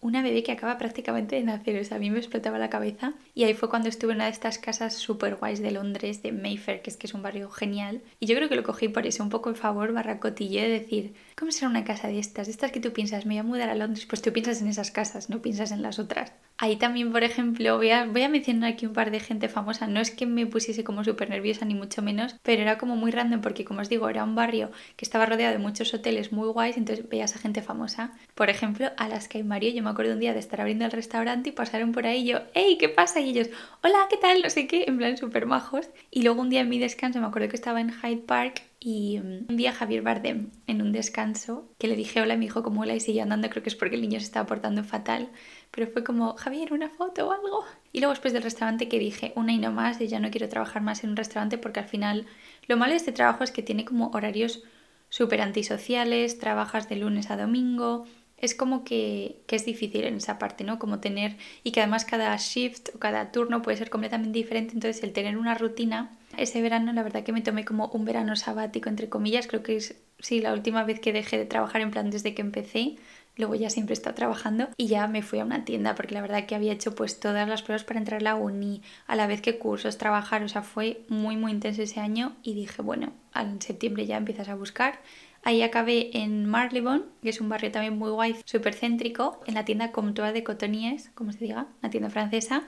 Una 0.00 0.22
bebé 0.22 0.42
que 0.42 0.52
acaba 0.52 0.78
prácticamente 0.78 1.36
de 1.36 1.42
nacer, 1.42 1.80
o 1.80 1.84
sea, 1.84 1.96
a 1.96 2.00
mí 2.00 2.10
me 2.10 2.18
explotaba 2.18 2.58
la 2.58 2.70
cabeza. 2.70 3.14
Y 3.34 3.44
ahí 3.44 3.54
fue 3.54 3.68
cuando 3.68 3.88
estuve 3.88 4.12
en 4.12 4.18
una 4.18 4.26
de 4.26 4.30
estas 4.30 4.58
casas 4.58 4.94
super 4.94 5.36
guays 5.36 5.60
de 5.60 5.72
Londres, 5.72 6.22
de 6.22 6.32
Mayfair, 6.32 6.82
que 6.82 6.90
es 6.90 6.96
que 6.96 7.06
es 7.06 7.14
un 7.14 7.22
barrio 7.22 7.50
genial. 7.50 8.02
Y 8.20 8.26
yo 8.26 8.36
creo 8.36 8.48
que 8.48 8.56
lo 8.56 8.62
cogí 8.62 8.88
por 8.88 9.06
eso, 9.06 9.22
un 9.22 9.30
poco 9.30 9.50
en 9.50 9.56
favor, 9.56 9.92
barra 9.92 10.20
cotille, 10.20 10.62
de 10.62 10.80
decir, 10.80 11.14
¿cómo 11.36 11.50
será 11.50 11.68
una 11.68 11.84
casa 11.84 12.08
de 12.08 12.18
estas? 12.18 12.48
Estas 12.48 12.72
que 12.72 12.80
tú 12.80 12.92
piensas, 12.92 13.26
me 13.26 13.34
voy 13.34 13.38
a 13.38 13.42
mudar 13.42 13.70
a 13.70 13.74
Londres, 13.74 14.06
pues 14.06 14.22
tú 14.22 14.32
piensas 14.32 14.62
en 14.62 14.68
esas 14.68 14.90
casas, 14.90 15.30
no 15.30 15.42
piensas 15.42 15.72
en 15.72 15.82
las 15.82 15.98
otras. 15.98 16.32
Ahí 16.60 16.74
también, 16.74 17.12
por 17.12 17.22
ejemplo, 17.22 17.76
voy 17.76 17.90
a, 17.90 18.04
voy 18.04 18.22
a 18.22 18.28
mencionar 18.28 18.72
aquí 18.72 18.84
un 18.84 18.92
par 18.92 19.12
de 19.12 19.20
gente 19.20 19.48
famosa. 19.48 19.86
No 19.86 20.00
es 20.00 20.10
que 20.10 20.26
me 20.26 20.44
pusiese 20.44 20.82
como 20.82 21.04
súper 21.04 21.30
nerviosa, 21.30 21.64
ni 21.64 21.74
mucho 21.74 22.02
menos, 22.02 22.34
pero 22.42 22.62
era 22.62 22.78
como 22.78 22.96
muy 22.96 23.12
random 23.12 23.40
porque, 23.40 23.64
como 23.64 23.80
os 23.80 23.88
digo, 23.88 24.08
era 24.08 24.24
un 24.24 24.34
barrio 24.34 24.72
que 24.96 25.04
estaba 25.04 25.24
rodeado 25.24 25.52
de 25.52 25.60
muchos 25.60 25.94
hoteles 25.94 26.32
muy 26.32 26.48
guays, 26.48 26.76
entonces 26.76 27.08
veías 27.08 27.36
a 27.36 27.38
gente 27.38 27.62
famosa. 27.62 28.12
Por 28.34 28.50
ejemplo, 28.50 28.90
Alaska 28.96 29.38
y 29.38 29.44
Mario. 29.44 29.70
Yo 29.70 29.84
me 29.84 29.90
acuerdo 29.90 30.14
un 30.14 30.20
día 30.20 30.32
de 30.32 30.40
estar 30.40 30.60
abriendo 30.60 30.84
el 30.84 30.90
restaurante 30.90 31.50
y 31.50 31.52
pasaron 31.52 31.92
por 31.92 32.06
ahí 32.06 32.26
yo, 32.26 32.40
¡Hey! 32.54 32.76
¿Qué 32.80 32.88
pasa? 32.88 33.20
Y 33.20 33.30
ellos, 33.30 33.50
¡Hola! 33.84 34.08
¿Qué 34.10 34.16
tal? 34.16 34.42
No 34.42 34.50
sé 34.50 34.66
qué, 34.66 34.86
en 34.88 34.98
plan 34.98 35.16
súper 35.16 35.46
majos. 35.46 35.88
Y 36.10 36.22
luego 36.22 36.40
un 36.42 36.50
día 36.50 36.62
en 36.62 36.68
mi 36.68 36.80
descanso, 36.80 37.20
me 37.20 37.26
acuerdo 37.26 37.48
que 37.48 37.56
estaba 37.56 37.80
en 37.80 37.92
Hyde 37.92 38.22
Park 38.26 38.62
y 38.80 39.18
mm, 39.18 39.46
un 39.48 39.56
día 39.56 39.72
Javier 39.72 40.02
Bardem, 40.02 40.50
en 40.66 40.82
un 40.82 40.92
descanso, 40.92 41.68
que 41.78 41.88
le 41.88 41.96
dije 41.96 42.20
hola 42.20 42.34
y 42.34 42.38
me 42.38 42.44
dijo 42.44 42.62
como 42.62 42.82
hola 42.82 42.94
y 42.94 43.00
seguía 43.00 43.24
andando, 43.24 43.50
creo 43.50 43.62
que 43.62 43.68
es 43.68 43.74
porque 43.74 43.96
el 43.96 44.02
niño 44.02 44.20
se 44.20 44.26
estaba 44.26 44.46
portando 44.46 44.84
fatal, 44.84 45.30
pero 45.70 45.90
fue 45.90 46.04
como, 46.04 46.34
Javier, 46.36 46.72
una 46.72 46.90
foto 46.90 47.28
o 47.28 47.32
algo. 47.32 47.64
Y 47.92 48.00
luego 48.00 48.12
después 48.12 48.32
del 48.32 48.42
restaurante 48.42 48.88
que 48.88 48.98
dije, 48.98 49.32
una 49.36 49.52
y 49.52 49.58
no 49.58 49.72
más, 49.72 50.00
y 50.00 50.08
ya 50.08 50.20
no 50.20 50.30
quiero 50.30 50.48
trabajar 50.48 50.82
más 50.82 51.04
en 51.04 51.10
un 51.10 51.16
restaurante 51.16 51.58
porque 51.58 51.80
al 51.80 51.88
final 51.88 52.26
lo 52.66 52.76
malo 52.76 52.92
de 52.92 52.98
este 52.98 53.12
trabajo 53.12 53.44
es 53.44 53.50
que 53.50 53.62
tiene 53.62 53.84
como 53.84 54.10
horarios 54.12 54.62
súper 55.08 55.40
antisociales, 55.40 56.38
trabajas 56.38 56.88
de 56.88 56.96
lunes 56.96 57.30
a 57.30 57.36
domingo, 57.36 58.04
es 58.38 58.54
como 58.54 58.84
que, 58.84 59.42
que, 59.46 59.56
es 59.56 59.64
difícil 59.64 60.04
en 60.04 60.16
esa 60.16 60.38
parte, 60.38 60.64
¿no? 60.64 60.78
Como 60.78 61.00
tener, 61.00 61.36
y 61.64 61.72
que 61.72 61.80
además 61.80 62.04
cada 62.04 62.36
shift 62.36 62.90
o 62.94 62.98
cada 62.98 63.32
turno 63.32 63.62
puede 63.62 63.76
ser 63.76 63.90
completamente 63.90 64.38
diferente, 64.38 64.74
entonces 64.74 65.02
el 65.02 65.12
tener 65.12 65.36
una 65.36 65.54
rutina, 65.54 66.16
ese 66.36 66.62
verano 66.62 66.92
la 66.92 67.02
verdad 67.02 67.24
que 67.24 67.32
me 67.32 67.40
tomé 67.40 67.64
como 67.64 67.88
un 67.88 68.04
verano 68.04 68.36
sabático, 68.36 68.88
entre 68.88 69.08
comillas, 69.08 69.48
creo 69.48 69.62
que 69.62 69.76
es, 69.76 69.96
sí, 70.20 70.40
la 70.40 70.52
última 70.52 70.84
vez 70.84 71.00
que 71.00 71.12
dejé 71.12 71.36
de 71.36 71.46
trabajar 71.46 71.80
en 71.80 71.90
plan 71.90 72.10
desde 72.10 72.34
que 72.34 72.42
empecé, 72.42 72.96
luego 73.38 73.54
ya 73.54 73.70
siempre 73.70 73.94
he 73.94 74.12
trabajando 74.12 74.68
y 74.76 74.88
ya 74.88 75.06
me 75.06 75.22
fui 75.22 75.38
a 75.38 75.44
una 75.44 75.64
tienda 75.64 75.94
porque 75.94 76.14
la 76.14 76.20
verdad 76.20 76.44
que 76.46 76.54
había 76.54 76.72
hecho 76.72 76.94
pues 76.94 77.20
todas 77.20 77.48
las 77.48 77.62
pruebas 77.62 77.84
para 77.84 77.98
entrar 77.98 78.20
a 78.20 78.24
la 78.24 78.34
uni, 78.34 78.82
a 79.06 79.16
la 79.16 79.26
vez 79.26 79.40
que 79.40 79.58
cursos, 79.58 79.96
trabajar, 79.96 80.42
o 80.42 80.48
sea, 80.48 80.62
fue 80.62 81.02
muy 81.08 81.36
muy 81.36 81.52
intenso 81.52 81.82
ese 81.82 82.00
año 82.00 82.36
y 82.42 82.54
dije, 82.54 82.82
bueno, 82.82 83.12
en 83.34 83.62
septiembre 83.62 84.06
ya 84.06 84.16
empiezas 84.16 84.48
a 84.48 84.54
buscar. 84.54 85.00
Ahí 85.44 85.62
acabé 85.62 86.10
en 86.18 86.46
Marylebone, 86.46 87.04
que 87.22 87.28
es 87.30 87.40
un 87.40 87.48
barrio 87.48 87.70
también 87.70 87.96
muy 87.96 88.10
guay, 88.10 88.36
súper 88.44 88.74
céntrico, 88.74 89.40
en 89.46 89.54
la 89.54 89.64
tienda 89.64 89.92
Comtois 89.92 90.34
de 90.34 90.42
Cotonniers, 90.42 91.10
como 91.14 91.32
se 91.32 91.38
diga, 91.38 91.68
una 91.80 91.90
tienda 91.90 92.10
francesa. 92.10 92.64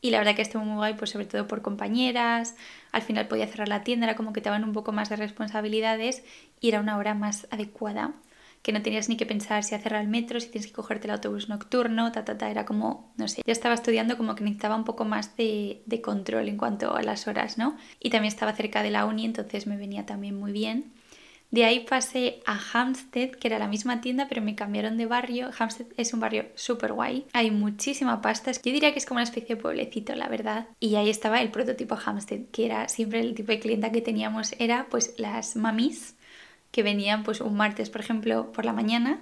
Y 0.00 0.10
la 0.10 0.18
verdad 0.18 0.34
que 0.34 0.42
estuvo 0.42 0.64
muy 0.64 0.76
guay, 0.76 0.94
pues 0.94 1.10
sobre 1.10 1.26
todo 1.26 1.46
por 1.46 1.62
compañeras. 1.62 2.56
Al 2.92 3.02
final 3.02 3.28
podía 3.28 3.46
cerrar 3.46 3.68
la 3.68 3.82
tienda, 3.82 4.06
era 4.06 4.16
como 4.16 4.32
que 4.32 4.40
te 4.40 4.50
un 4.50 4.72
poco 4.72 4.92
más 4.92 5.08
de 5.08 5.16
responsabilidades 5.16 6.24
y 6.60 6.68
era 6.68 6.80
una 6.80 6.96
hora 6.98 7.14
más 7.14 7.46
adecuada 7.50 8.14
que 8.68 8.72
no 8.74 8.82
tenías 8.82 9.08
ni 9.08 9.16
que 9.16 9.24
pensar 9.24 9.64
si 9.64 9.74
hacer 9.74 9.94
el 9.94 10.08
metro, 10.08 10.38
si 10.38 10.50
tienes 10.50 10.66
que 10.66 10.74
cogerte 10.74 11.06
el 11.06 11.12
autobús 11.12 11.48
nocturno, 11.48 12.12
ta, 12.12 12.26
ta, 12.26 12.36
ta, 12.36 12.50
era 12.50 12.66
como, 12.66 13.14
no 13.16 13.26
sé, 13.26 13.40
ya 13.46 13.52
estaba 13.52 13.74
estudiando 13.74 14.18
como 14.18 14.34
que 14.34 14.44
necesitaba 14.44 14.76
un 14.76 14.84
poco 14.84 15.06
más 15.06 15.34
de, 15.38 15.80
de 15.86 16.02
control 16.02 16.50
en 16.50 16.58
cuanto 16.58 16.94
a 16.94 17.00
las 17.00 17.26
horas, 17.28 17.56
¿no? 17.56 17.78
Y 17.98 18.10
también 18.10 18.30
estaba 18.30 18.52
cerca 18.52 18.82
de 18.82 18.90
la 18.90 19.06
uni, 19.06 19.24
entonces 19.24 19.66
me 19.66 19.78
venía 19.78 20.04
también 20.04 20.38
muy 20.38 20.52
bien. 20.52 20.92
De 21.50 21.64
ahí 21.64 21.80
pasé 21.80 22.42
a 22.44 22.60
Hampstead, 22.74 23.30
que 23.30 23.48
era 23.48 23.58
la 23.58 23.68
misma 23.68 24.02
tienda, 24.02 24.26
pero 24.28 24.42
me 24.42 24.54
cambiaron 24.54 24.98
de 24.98 25.06
barrio. 25.06 25.48
Hampstead 25.58 25.88
es 25.96 26.12
un 26.12 26.20
barrio 26.20 26.44
súper 26.54 26.92
guay. 26.92 27.24
Hay 27.32 27.50
muchísima 27.50 28.20
pasta. 28.20 28.52
Yo 28.52 28.70
diría 28.70 28.92
que 28.92 28.98
es 28.98 29.06
como 29.06 29.16
una 29.16 29.24
especie 29.24 29.56
de 29.56 29.62
pueblecito, 29.62 30.14
la 30.14 30.28
verdad. 30.28 30.66
Y 30.78 30.96
ahí 30.96 31.08
estaba 31.08 31.40
el 31.40 31.50
prototipo 31.50 31.96
Hampstead, 32.04 32.50
que 32.52 32.66
era 32.66 32.86
siempre 32.90 33.20
el 33.20 33.34
tipo 33.34 33.50
de 33.50 33.60
clienta 33.60 33.90
que 33.90 34.02
teníamos, 34.02 34.54
era 34.58 34.88
pues 34.90 35.14
las 35.16 35.56
mamis 35.56 36.17
que 36.78 36.84
venían 36.84 37.24
pues 37.24 37.40
un 37.40 37.56
martes, 37.56 37.90
por 37.90 38.02
ejemplo, 38.02 38.52
por 38.52 38.64
la 38.64 38.72
mañana 38.72 39.18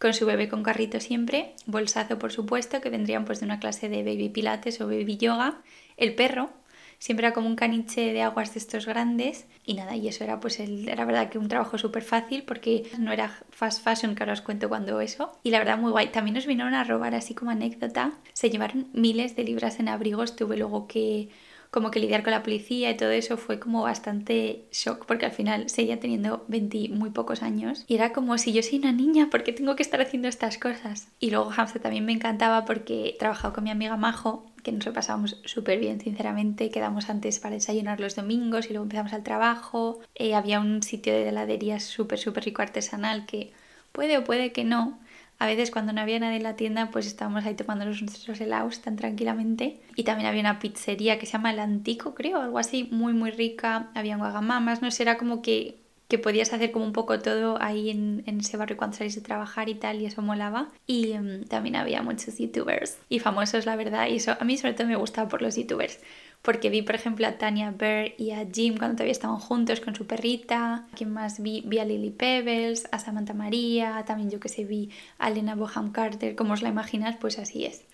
con 0.00 0.12
su 0.12 0.26
bebé 0.26 0.48
con 0.48 0.64
carrito 0.64 0.98
siempre, 0.98 1.54
bolsazo 1.64 2.18
por 2.18 2.32
supuesto, 2.32 2.80
que 2.80 2.90
vendrían 2.90 3.24
pues 3.24 3.38
de 3.38 3.46
una 3.46 3.60
clase 3.60 3.88
de 3.88 4.02
baby 4.02 4.28
pilates 4.28 4.80
o 4.80 4.88
baby 4.88 5.16
yoga, 5.16 5.62
el 5.96 6.16
perro, 6.16 6.50
siempre 6.98 7.28
era 7.28 7.32
como 7.32 7.46
un 7.46 7.54
caniche 7.54 8.12
de 8.12 8.22
aguas 8.22 8.54
de 8.54 8.58
estos 8.58 8.86
grandes. 8.86 9.46
Y 9.64 9.74
nada, 9.74 9.94
y 9.94 10.08
eso 10.08 10.24
era 10.24 10.40
pues 10.40 10.58
el, 10.58 10.88
era 10.88 11.04
verdad 11.04 11.30
que 11.30 11.38
un 11.38 11.46
trabajo 11.46 11.78
súper 11.78 12.02
fácil 12.02 12.42
porque 12.42 12.90
no 12.98 13.12
era 13.12 13.38
fast 13.50 13.84
fashion, 13.84 14.16
que 14.16 14.24
ahora 14.24 14.32
os 14.32 14.40
cuento 14.40 14.68
cuando 14.68 15.00
eso, 15.00 15.30
y 15.44 15.50
la 15.50 15.60
verdad 15.60 15.78
muy 15.78 15.92
guay, 15.92 16.08
también 16.08 16.34
nos 16.34 16.46
vinieron 16.46 16.74
a 16.74 16.82
robar 16.82 17.14
así 17.14 17.36
como 17.36 17.52
anécdota, 17.52 18.14
se 18.32 18.50
llevaron 18.50 18.88
miles 18.94 19.36
de 19.36 19.44
libras 19.44 19.78
en 19.78 19.88
abrigos, 19.88 20.34
tuve 20.34 20.56
luego 20.56 20.88
que 20.88 21.28
como 21.76 21.90
que 21.90 22.00
lidiar 22.00 22.22
con 22.22 22.30
la 22.30 22.42
policía 22.42 22.90
y 22.90 22.96
todo 22.96 23.10
eso 23.10 23.36
fue 23.36 23.60
como 23.60 23.82
bastante 23.82 24.64
shock 24.72 25.04
porque 25.04 25.26
al 25.26 25.32
final 25.32 25.68
seguía 25.68 26.00
teniendo 26.00 26.46
20 26.48 26.88
muy 26.88 27.10
pocos 27.10 27.42
años 27.42 27.84
y 27.86 27.96
era 27.96 28.14
como 28.14 28.38
si 28.38 28.54
yo 28.54 28.62
soy 28.62 28.78
una 28.78 28.92
niña, 28.92 29.28
¿por 29.28 29.44
qué 29.44 29.52
tengo 29.52 29.76
que 29.76 29.82
estar 29.82 30.00
haciendo 30.00 30.26
estas 30.26 30.56
cosas? 30.56 31.08
Y 31.20 31.32
luego 31.32 31.50
Hamster 31.50 31.82
también 31.82 32.06
me 32.06 32.14
encantaba 32.14 32.64
porque 32.64 33.08
he 33.10 33.18
trabajado 33.18 33.52
con 33.52 33.64
mi 33.64 33.70
amiga 33.70 33.98
Majo 33.98 34.46
que 34.62 34.72
nos 34.72 34.86
lo 34.86 34.94
pasábamos 34.94 35.38
súper 35.44 35.78
bien, 35.78 36.00
sinceramente. 36.00 36.70
Quedamos 36.70 37.10
antes 37.10 37.40
para 37.40 37.56
desayunar 37.56 38.00
los 38.00 38.16
domingos 38.16 38.64
y 38.64 38.70
luego 38.70 38.84
empezamos 38.84 39.12
al 39.12 39.22
trabajo. 39.22 40.00
Eh, 40.14 40.34
había 40.34 40.60
un 40.60 40.82
sitio 40.82 41.12
de 41.12 41.28
heladería 41.28 41.78
súper, 41.78 42.18
súper 42.18 42.44
rico 42.44 42.62
artesanal 42.62 43.26
que 43.26 43.52
puede 43.92 44.16
o 44.16 44.24
puede 44.24 44.52
que 44.52 44.64
no, 44.64 44.98
a 45.38 45.46
veces 45.46 45.70
cuando 45.70 45.92
no 45.92 46.00
había 46.00 46.18
nadie 46.18 46.36
en 46.36 46.42
la 46.42 46.56
tienda, 46.56 46.90
pues 46.90 47.06
estábamos 47.06 47.44
ahí 47.44 47.54
tomando 47.54 47.84
nuestros 47.84 48.40
helados 48.40 48.80
tan 48.80 48.96
tranquilamente. 48.96 49.80
Y 49.94 50.04
también 50.04 50.28
había 50.28 50.40
una 50.40 50.58
pizzería 50.58 51.18
que 51.18 51.26
se 51.26 51.32
llama 51.32 51.52
El 51.52 51.58
Antico, 51.58 52.14
creo, 52.14 52.40
algo 52.40 52.58
así, 52.58 52.88
muy 52.90 53.12
muy 53.12 53.30
rica. 53.30 53.90
Había 53.94 54.16
guagamamas, 54.16 54.80
no 54.80 54.88
era 54.98 55.18
como 55.18 55.42
que, 55.42 55.76
que 56.08 56.18
podías 56.18 56.52
hacer 56.54 56.72
como 56.72 56.86
un 56.86 56.92
poco 56.92 57.18
todo 57.18 57.60
ahí 57.60 57.90
en, 57.90 58.22
en 58.26 58.40
ese 58.40 58.56
barrio 58.56 58.78
cuando 58.78 58.96
salís 58.96 59.14
de 59.14 59.20
trabajar 59.20 59.68
y 59.68 59.74
tal, 59.74 60.00
y 60.00 60.06
eso 60.06 60.22
molaba. 60.22 60.68
Y 60.86 61.12
em, 61.12 61.44
también 61.44 61.76
había 61.76 62.02
muchos 62.02 62.38
youtubers 62.38 62.96
y 63.10 63.18
famosos, 63.18 63.66
la 63.66 63.76
verdad, 63.76 64.08
y 64.08 64.16
eso 64.16 64.36
a 64.40 64.44
mí 64.44 64.56
sobre 64.56 64.72
todo 64.72 64.86
me 64.86 64.96
gustaba 64.96 65.28
por 65.28 65.42
los 65.42 65.56
youtubers 65.56 66.00
porque 66.46 66.70
vi, 66.70 66.82
por 66.82 66.94
ejemplo, 66.94 67.26
a 67.26 67.38
Tania 67.38 67.72
Bear 67.72 68.12
y 68.18 68.30
a 68.30 68.46
Jim 68.46 68.76
cuando 68.78 68.94
todavía 68.94 69.10
estaban 69.10 69.38
juntos 69.38 69.80
con 69.80 69.96
su 69.96 70.06
perrita. 70.06 70.86
¿Quién 70.94 71.12
más 71.12 71.42
vi? 71.42 71.64
Vi 71.66 71.80
a 71.80 71.84
Lily 71.84 72.10
Pebbles, 72.10 72.86
a 72.92 73.00
Samantha 73.00 73.34
María, 73.34 74.04
también 74.06 74.30
yo 74.30 74.38
que 74.38 74.48
sé, 74.48 74.64
vi 74.64 74.90
a 75.18 75.28
Elena 75.28 75.56
Boham 75.56 75.90
Carter. 75.90 76.36
Como 76.36 76.52
os 76.52 76.62
la 76.62 76.68
imaginas, 76.68 77.16
pues 77.16 77.40
así 77.40 77.64
es 77.64 77.84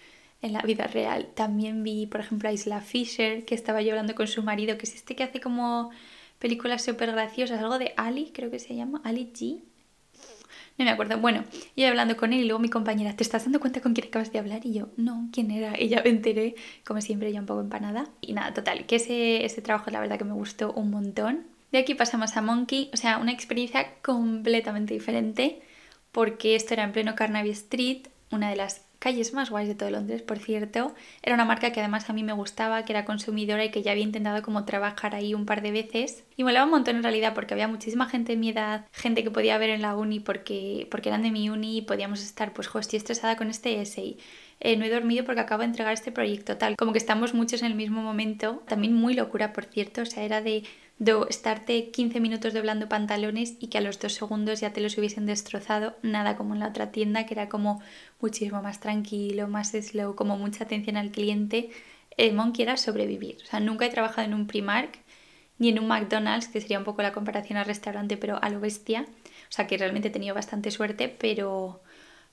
en 0.43 0.53
la 0.53 0.61
vida 0.61 0.87
real. 0.87 1.29
También 1.35 1.83
vi, 1.83 2.05
por 2.07 2.21
ejemplo, 2.21 2.51
a 2.51 2.53
Isla 2.53 2.83
Fisher, 2.83 3.47
que 3.47 3.55
estaba 3.55 3.81
llorando 3.81 4.15
con 4.15 4.27
su 4.27 4.43
marido, 4.43 4.77
que 4.77 4.85
es 4.85 4.97
este 4.97 5.17
que 5.17 5.23
hace 5.25 5.41
como 5.41 5.91
películas 6.39 6.85
súper 6.85 7.11
graciosas, 7.11 7.59
algo 7.59 7.79
de 7.79 7.95
Ali, 7.97 8.33
creo 8.35 8.51
que 8.51 8.59
se 8.59 8.77
llama, 8.77 9.01
Ali 9.03 9.33
G 9.33 9.63
no 10.79 10.85
me 10.85 10.91
acuerdo. 10.91 11.19
Bueno, 11.19 11.45
yo 11.77 11.89
hablando 11.89 12.17
con 12.17 12.33
él 12.33 12.41
y 12.41 12.45
luego 12.45 12.59
mi 12.59 12.69
compañera, 12.69 13.15
¿te 13.15 13.23
estás 13.23 13.45
dando 13.45 13.61
cuenta 13.61 13.81
con 13.81 13.95
quién 13.95 14.09
acabas 14.09 14.33
de 14.33 14.39
hablar? 14.39 14.65
Y 14.65 14.75
yo, 14.75 14.89
no, 14.97 15.29
¿quién 15.33 15.51
era? 15.51 15.81
Y 15.81 15.89
ya 15.89 16.03
me 16.03 16.11
enteré, 16.11 16.55
como 16.85 17.01
siempre, 17.01 17.33
ya 17.33 17.41
un 17.41 17.47
poco 17.47 17.61
empanada. 17.61 18.09
Y 18.21 18.33
nada, 18.33 18.55
total, 18.55 18.87
que 18.87 18.97
ese, 18.97 19.45
ese 19.45 19.63
trabajo 19.63 19.91
la 19.91 20.01
verdad 20.01 20.19
que 20.19 20.25
me 20.25 20.35
gustó 20.35 20.73
un 20.73 20.91
montón. 20.91 21.47
De 21.71 21.79
aquí 21.79 21.95
pasamos 21.95 22.37
a 22.37 22.43
Monkey, 22.43 22.91
o 22.93 22.97
sea, 22.97 23.19
una 23.19 23.33
experiencia 23.33 23.95
completamente 24.03 24.93
diferente, 24.95 25.63
porque 26.11 26.55
esto 26.55 26.75
era 26.75 26.85
en 26.85 26.93
pleno 26.93 27.15
Carnaby 27.15 27.51
Street, 27.51 28.09
una 28.31 28.51
de 28.51 28.57
las 28.57 28.83
calles 29.03 29.35
más 29.35 29.51
guays 29.51 29.67
de 29.67 29.75
todo 29.75 29.91
Londres, 29.91 30.23
por 30.23 30.39
cierto. 30.39 30.95
Era 31.25 31.35
una 31.35 31.45
marca 31.45 31.73
que 31.73 31.81
además 31.81 32.09
a 32.09 32.13
mí 32.13 32.23
me 32.23 32.33
gustaba, 32.33 32.85
que 32.85 32.93
era 32.93 33.05
consumidora 33.05 33.65
y 33.65 33.73
que 33.73 33.83
ya 33.83 33.91
había 33.91 34.05
intentado 34.05 34.43
como 34.43 34.65
trabajar 34.65 35.17
ahí 35.17 35.35
un 35.35 35.45
par 35.45 35.61
de 35.61 35.73
veces. 35.73 36.23
Y 36.37 36.45
molaba 36.45 36.67
un 36.67 36.71
montón 36.71 36.95
en 36.95 37.03
realidad 37.03 37.35
porque 37.35 37.53
había 37.53 37.67
muchísima 37.67 38.09
gente 38.09 38.33
de 38.33 38.39
mi 38.39 38.51
edad, 38.51 38.87
gente 38.93 39.25
que 39.25 39.33
podía 39.33 39.59
ver 39.59 39.71
en 39.71 39.83
la 39.83 39.97
uni 39.97 40.21
porque, 40.21 40.87
porque 40.89 41.09
eran 41.09 41.25
de 41.25 41.33
mi 41.33 41.51
uni 41.51 41.79
y 41.79 41.83
podíamos 41.83 42.23
estar, 42.23 42.53
pues, 42.53 42.69
jo, 42.69 42.79
estoy 42.79 42.99
estresada 42.99 43.35
con 43.37 43.51
este 43.51 43.81
essay. 43.81 44.19
Eh, 44.61 44.77
no 44.77 44.85
he 44.85 44.91
dormido 44.91 45.25
porque 45.25 45.41
acabo 45.41 45.63
de 45.63 45.67
entregar 45.67 45.93
este 45.93 46.13
proyecto 46.13 46.57
tal. 46.57 46.77
Como 46.77 46.93
que 46.93 46.99
estamos 46.99 47.35
muchos 47.35 47.63
en 47.63 47.67
el 47.67 47.75
mismo 47.75 48.03
momento. 48.03 48.63
También 48.69 48.95
muy 48.95 49.15
locura, 49.15 49.53
por 49.53 49.65
cierto. 49.65 50.03
O 50.03 50.07
sea, 50.07 50.23
era 50.23 50.41
de 50.41 50.63
de 51.03 51.27
estarte 51.29 51.91
15 51.91 52.21
minutos 52.21 52.55
doblando 52.55 52.89
pantalones 52.89 53.57
y 53.59 53.67
que 53.67 53.79
a 53.79 53.81
los 53.81 53.99
dos 53.99 54.13
segundos 54.13 54.61
ya 54.61 54.73
te 54.73 54.81
los 54.81 54.97
hubiesen 54.97 55.27
destrozado, 55.27 55.97
nada 56.03 56.37
como 56.37 56.55
en 56.55 56.61
la 56.61 56.69
otra 56.69 56.93
tienda 56.93 57.27
que 57.27 57.35
era 57.35 57.49
como 57.49 57.83
muchísimo 58.21 58.63
más 58.63 58.79
tranquilo, 58.79 59.49
más 59.49 59.73
slow, 59.73 60.15
como 60.15 60.39
mucha 60.39 60.63
atención 60.63 60.97
al 60.97 61.11
cliente. 61.11 61.71
El 62.17 62.35
Monkey 62.35 62.63
era 62.63 62.77
sobrevivir. 62.77 63.39
O 63.43 63.47
sea, 63.47 63.59
nunca 63.59 63.85
he 63.85 63.91
trabajado 63.91 64.29
en 64.29 64.35
un 64.35 64.47
Primark 64.47 65.01
ni 65.59 65.71
en 65.71 65.81
un 65.81 65.89
McDonald's, 65.89 66.47
que 66.47 66.61
sería 66.61 66.79
un 66.79 66.85
poco 66.85 67.03
la 67.03 67.13
comparación 67.13 67.59
al 67.59 67.65
restaurante, 67.65 68.17
pero 68.17 68.41
a 68.41 68.49
lo 68.49 68.61
bestia. 68.61 69.03
O 69.03 69.53
sea, 69.53 69.67
que 69.67 69.79
realmente 69.79 70.07
he 70.07 70.13
tenido 70.13 70.37
bastante 70.37 70.71
suerte, 70.71 71.09
pero 71.09 71.83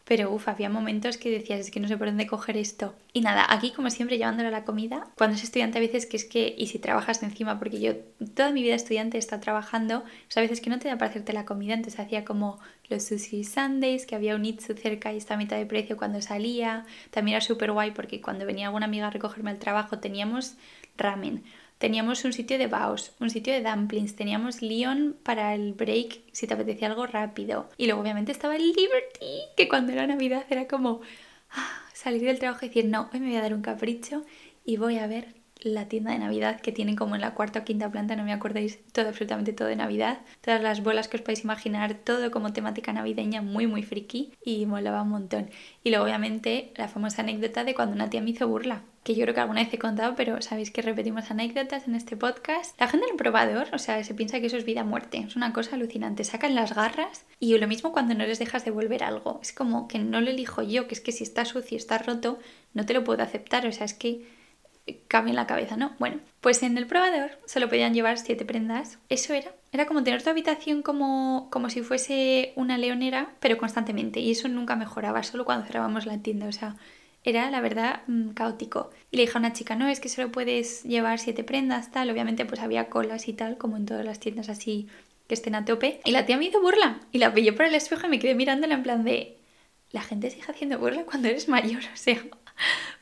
pero 0.09 0.31
uff, 0.33 0.47
había 0.47 0.71
momentos 0.71 1.17
que 1.17 1.29
decías, 1.29 1.59
es 1.59 1.69
que 1.69 1.79
no 1.79 1.87
sé 1.87 1.95
por 1.95 2.07
dónde 2.07 2.25
coger 2.25 2.57
esto. 2.57 2.95
Y 3.13 3.21
nada, 3.21 3.45
aquí 3.47 3.69
como 3.69 3.91
siempre 3.91 4.17
llevándole 4.17 4.49
la 4.49 4.65
comida, 4.65 5.07
cuando 5.15 5.35
es 5.37 5.43
estudiante 5.43 5.77
a 5.77 5.81
veces 5.81 6.07
que 6.07 6.17
es 6.17 6.25
que, 6.25 6.55
y 6.57 6.65
si 6.65 6.79
trabajas 6.79 7.21
encima, 7.21 7.59
porque 7.59 7.79
yo 7.79 7.95
toda 8.33 8.49
mi 8.51 8.63
vida 8.63 8.73
estudiante 8.73 9.19
está 9.19 9.39
trabajando, 9.39 9.99
o 9.99 10.03
sea, 10.31 10.41
a 10.41 10.45
veces 10.45 10.61
que 10.61 10.71
no 10.71 10.79
te 10.79 10.87
da 10.87 10.97
para 10.97 11.11
hacerte 11.11 11.31
la 11.31 11.45
comida, 11.45 11.75
entonces 11.75 11.99
hacía 11.99 12.25
como 12.25 12.59
los 12.89 13.03
sushi 13.03 13.43
sundays, 13.43 14.07
que 14.07 14.15
había 14.15 14.35
un 14.35 14.45
Itsu 14.45 14.73
cerca 14.73 15.13
y 15.13 15.17
está 15.17 15.35
a 15.35 15.37
mitad 15.37 15.57
de 15.57 15.67
precio 15.67 15.95
cuando 15.95 16.23
salía. 16.23 16.87
También 17.11 17.35
era 17.35 17.45
súper 17.45 17.71
guay 17.71 17.91
porque 17.91 18.19
cuando 18.19 18.47
venía 18.47 18.65
alguna 18.65 18.87
amiga 18.87 19.05
a 19.05 19.11
recogerme 19.11 19.51
al 19.51 19.59
trabajo 19.59 19.99
teníamos 19.99 20.55
ramen 20.97 21.43
teníamos 21.79 22.23
un 22.25 22.33
sitio 22.33 22.59
de 22.59 22.67
baos, 22.67 23.13
un 23.19 23.31
sitio 23.31 23.53
de 23.53 23.63
dumplings, 23.63 24.15
teníamos 24.15 24.61
Lyon 24.61 25.15
para 25.23 25.55
el 25.55 25.73
break 25.73 26.19
si 26.31 26.45
te 26.45 26.53
apetecía 26.53 26.89
algo 26.89 27.07
rápido. 27.07 27.69
Y 27.77 27.87
luego 27.87 28.01
obviamente 28.01 28.31
estaba 28.31 28.57
el 28.57 28.67
Liberty, 28.67 29.41
que 29.57 29.67
cuando 29.67 29.93
era 29.93 30.05
Navidad 30.05 30.45
era 30.49 30.67
como 30.67 31.01
ah, 31.51 31.81
salir 31.93 32.21
del 32.21 32.37
trabajo 32.37 32.65
y 32.65 32.67
decir, 32.67 32.85
no, 32.85 33.09
hoy 33.11 33.19
me 33.19 33.27
voy 33.27 33.37
a 33.37 33.41
dar 33.41 33.53
un 33.53 33.61
capricho 33.61 34.23
y 34.65 34.77
voy 34.77 34.99
a 34.99 35.07
ver 35.07 35.39
la 35.61 35.87
tienda 35.87 36.11
de 36.11 36.19
Navidad 36.19 36.61
que 36.61 36.71
tienen 36.71 36.95
como 36.95 37.15
en 37.15 37.21
la 37.21 37.33
cuarta 37.33 37.59
o 37.59 37.63
quinta 37.63 37.91
planta, 37.91 38.15
no 38.15 38.23
me 38.23 38.33
acordáis, 38.33 38.79
todo, 38.93 39.09
absolutamente 39.09 39.53
todo 39.53 39.67
de 39.67 39.75
Navidad. 39.75 40.19
Todas 40.41 40.61
las 40.61 40.83
bolas 40.83 41.07
que 41.07 41.17
os 41.17 41.21
podéis 41.21 41.43
imaginar, 41.43 41.93
todo 41.95 42.31
como 42.31 42.53
temática 42.53 42.93
navideña, 42.93 43.41
muy, 43.41 43.67
muy 43.67 43.83
friki 43.83 44.33
y 44.43 44.65
molaba 44.65 45.01
un 45.01 45.09
montón. 45.09 45.49
Y 45.83 45.89
luego, 45.89 46.05
obviamente, 46.05 46.71
la 46.75 46.87
famosa 46.87 47.21
anécdota 47.21 47.63
de 47.63 47.75
cuando 47.75 47.95
una 47.95 48.09
tía 48.09 48.21
me 48.21 48.29
hizo 48.31 48.47
burla, 48.47 48.83
que 49.09 49.15
yo 49.15 49.23
creo 49.23 49.33
que 49.33 49.41
alguna 49.41 49.63
vez 49.63 49.73
he 49.73 49.79
contado, 49.79 50.13
pero 50.15 50.39
sabéis 50.39 50.69
que 50.69 50.83
repetimos 50.83 51.31
anécdotas 51.31 51.87
en 51.87 51.95
este 51.95 52.15
podcast. 52.15 52.79
La 52.79 52.87
gente 52.87 53.07
en 53.07 53.13
el 53.13 53.17
probador, 53.17 53.67
o 53.73 53.79
sea, 53.79 54.03
se 54.03 54.13
piensa 54.13 54.39
que 54.39 54.45
eso 54.45 54.57
es 54.57 54.65
vida 54.65 54.83
o 54.83 54.85
muerte, 54.85 55.25
es 55.27 55.35
una 55.35 55.51
cosa 55.51 55.77
alucinante. 55.77 56.23
Sacan 56.23 56.53
las 56.53 56.75
garras 56.75 57.25
y 57.39 57.57
lo 57.57 57.67
mismo 57.67 57.91
cuando 57.91 58.13
no 58.13 58.23
les 58.27 58.37
dejas 58.37 58.65
devolver 58.65 59.03
algo. 59.03 59.39
Es 59.41 59.51
como 59.51 59.87
que 59.87 59.97
no 59.97 60.21
lo 60.21 60.29
elijo 60.29 60.61
yo, 60.61 60.87
que 60.87 60.93
es 60.93 61.01
que 61.01 61.11
si 61.11 61.23
está 61.23 61.43
sucio, 61.43 61.75
está 61.75 61.97
roto, 61.97 62.37
no 62.75 62.85
te 62.85 62.93
lo 62.93 63.03
puedo 63.03 63.23
aceptar, 63.23 63.65
o 63.65 63.71
sea, 63.71 63.85
es 63.85 63.95
que 63.95 64.27
cabe 65.07 65.31
en 65.31 65.37
la 65.37 65.47
cabeza, 65.47 65.75
¿no? 65.75 65.95
Bueno, 65.97 66.19
pues 66.39 66.61
en 66.61 66.77
el 66.77 66.85
probador 66.85 67.31
solo 67.47 67.67
podían 67.67 67.95
llevar 67.95 68.19
siete 68.19 68.45
prendas. 68.45 68.99
Eso 69.09 69.33
era. 69.33 69.51
Era 69.71 69.87
como 69.87 70.03
tener 70.03 70.21
tu 70.21 70.29
habitación 70.29 70.83
como, 70.83 71.47
como 71.49 71.71
si 71.71 71.81
fuese 71.81 72.53
una 72.55 72.77
leonera, 72.77 73.33
pero 73.39 73.57
constantemente. 73.57 74.19
Y 74.19 74.29
eso 74.29 74.47
nunca 74.49 74.75
mejoraba, 74.75 75.23
solo 75.23 75.45
cuando 75.45 75.65
cerrábamos 75.65 76.05
la 76.05 76.19
tienda. 76.19 76.45
O 76.45 76.51
sea, 76.51 76.75
era 77.23 77.49
la 77.51 77.61
verdad 77.61 78.01
mm, 78.07 78.29
caótico. 78.29 78.91
Y 79.11 79.17
le 79.17 79.23
dije 79.23 79.37
a 79.37 79.39
una 79.39 79.53
chica, 79.53 79.75
no, 79.75 79.87
es 79.87 79.99
que 79.99 80.09
solo 80.09 80.31
puedes 80.31 80.83
llevar 80.83 81.19
siete 81.19 81.43
prendas, 81.43 81.91
tal. 81.91 82.09
Obviamente 82.09 82.45
pues 82.45 82.61
había 82.61 82.89
colas 82.89 83.27
y 83.27 83.33
tal, 83.33 83.57
como 83.57 83.77
en 83.77 83.85
todas 83.85 84.05
las 84.05 84.19
tiendas 84.19 84.49
así 84.49 84.87
que 85.27 85.35
estén 85.35 85.55
a 85.55 85.63
tope. 85.63 86.01
Y 86.05 86.11
la 86.11 86.25
tía 86.25 86.37
me 86.37 86.45
hizo 86.45 86.61
burla. 86.61 86.99
Y 87.11 87.19
la 87.19 87.33
pillé 87.33 87.53
por 87.53 87.65
el 87.65 87.75
espejo 87.75 88.07
y 88.07 88.09
me 88.09 88.19
quedé 88.19 88.35
mirándola 88.35 88.73
en 88.73 88.83
plan 88.83 89.03
de... 89.03 89.37
La 89.91 90.01
gente 90.01 90.29
sigue 90.29 90.43
haciendo 90.47 90.77
burla 90.77 91.03
cuando 91.03 91.29
eres 91.29 91.47
mayor, 91.47 91.81
o 91.93 91.97
sea, 91.97 92.21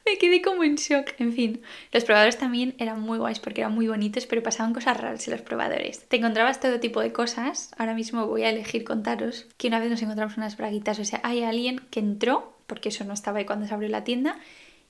me 0.06 0.18
quedé 0.18 0.42
como 0.42 0.64
en 0.64 0.76
shock. 0.76 1.12
En 1.20 1.34
fin, 1.34 1.62
los 1.92 2.04
probadores 2.06 2.38
también 2.38 2.76
eran 2.78 3.02
muy 3.02 3.18
guays 3.18 3.40
porque 3.40 3.62
eran 3.62 3.74
muy 3.74 3.88
bonitos, 3.88 4.26
pero 4.26 4.44
pasaban 4.44 4.74
cosas 4.74 4.98
raras 4.98 5.28
en 5.28 5.34
los 5.34 5.42
probadores. 5.42 6.08
Te 6.08 6.18
encontrabas 6.18 6.60
todo 6.60 6.80
tipo 6.80 7.02
de 7.02 7.12
cosas. 7.12 7.72
Ahora 7.78 7.94
mismo 7.94 8.26
voy 8.28 8.44
a 8.44 8.50
elegir 8.50 8.84
contaros 8.84 9.48
que 9.58 9.68
una 9.68 9.80
vez 9.80 9.90
nos 9.90 10.02
encontramos 10.02 10.38
unas 10.38 10.56
braguitas. 10.58 11.00
O 11.00 11.06
sea, 11.06 11.20
hay 11.24 11.44
alguien 11.44 11.80
que 11.92 12.00
entró, 12.00 12.57
porque 12.68 12.90
eso 12.90 13.04
no 13.04 13.14
estaba 13.14 13.40
ahí 13.40 13.46
cuando 13.46 13.66
se 13.66 13.74
abrió 13.74 13.90
la 13.90 14.04
tienda, 14.04 14.40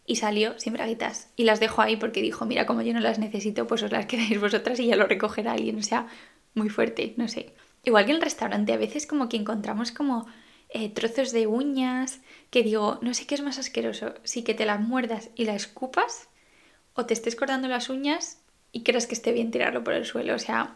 y 0.05 0.15
salió 0.15 0.57
sin 0.57 0.73
braguitas. 0.73 1.29
Y 1.35 1.43
las 1.43 1.59
dejó 1.59 1.81
ahí 1.81 1.97
porque 1.97 2.21
dijo, 2.21 2.45
mira, 2.45 2.65
como 2.65 2.81
yo 2.81 2.93
no 2.93 3.01
las 3.01 3.19
necesito, 3.19 3.67
pues 3.67 3.83
os 3.83 3.91
las 3.91 4.05
quedáis 4.07 4.39
vosotras 4.39 4.79
y 4.79 4.87
ya 4.87 4.95
lo 4.95 5.05
recogerá 5.05 5.51
alguien. 5.51 5.77
O 5.77 5.83
sea, 5.83 6.07
muy 6.55 6.69
fuerte, 6.69 7.13
no 7.17 7.27
sé. 7.27 7.53
Igual 7.83 8.05
que 8.05 8.11
en 8.11 8.17
el 8.17 8.23
restaurante, 8.23 8.73
a 8.73 8.77
veces 8.77 9.05
como 9.05 9.29
que 9.29 9.37
encontramos 9.37 9.91
como 9.91 10.25
eh, 10.69 10.89
trozos 10.89 11.31
de 11.31 11.45
uñas, 11.47 12.21
que 12.49 12.63
digo, 12.63 12.99
no 13.01 13.13
sé 13.13 13.27
qué 13.27 13.35
es 13.35 13.41
más 13.41 13.59
asqueroso, 13.59 14.15
si 14.23 14.43
que 14.43 14.53
te 14.53 14.65
las 14.65 14.81
muerdas 14.81 15.29
y 15.35 15.45
la 15.45 15.55
escupas 15.55 16.29
o 16.93 17.05
te 17.05 17.13
estés 17.13 17.35
cortando 17.35 17.67
las 17.67 17.89
uñas 17.89 18.41
y 18.71 18.83
creas 18.83 19.07
que 19.07 19.13
esté 19.13 19.31
bien 19.31 19.51
tirarlo 19.51 19.83
por 19.83 19.93
el 19.93 20.05
suelo, 20.05 20.35
o 20.35 20.39
sea, 20.39 20.75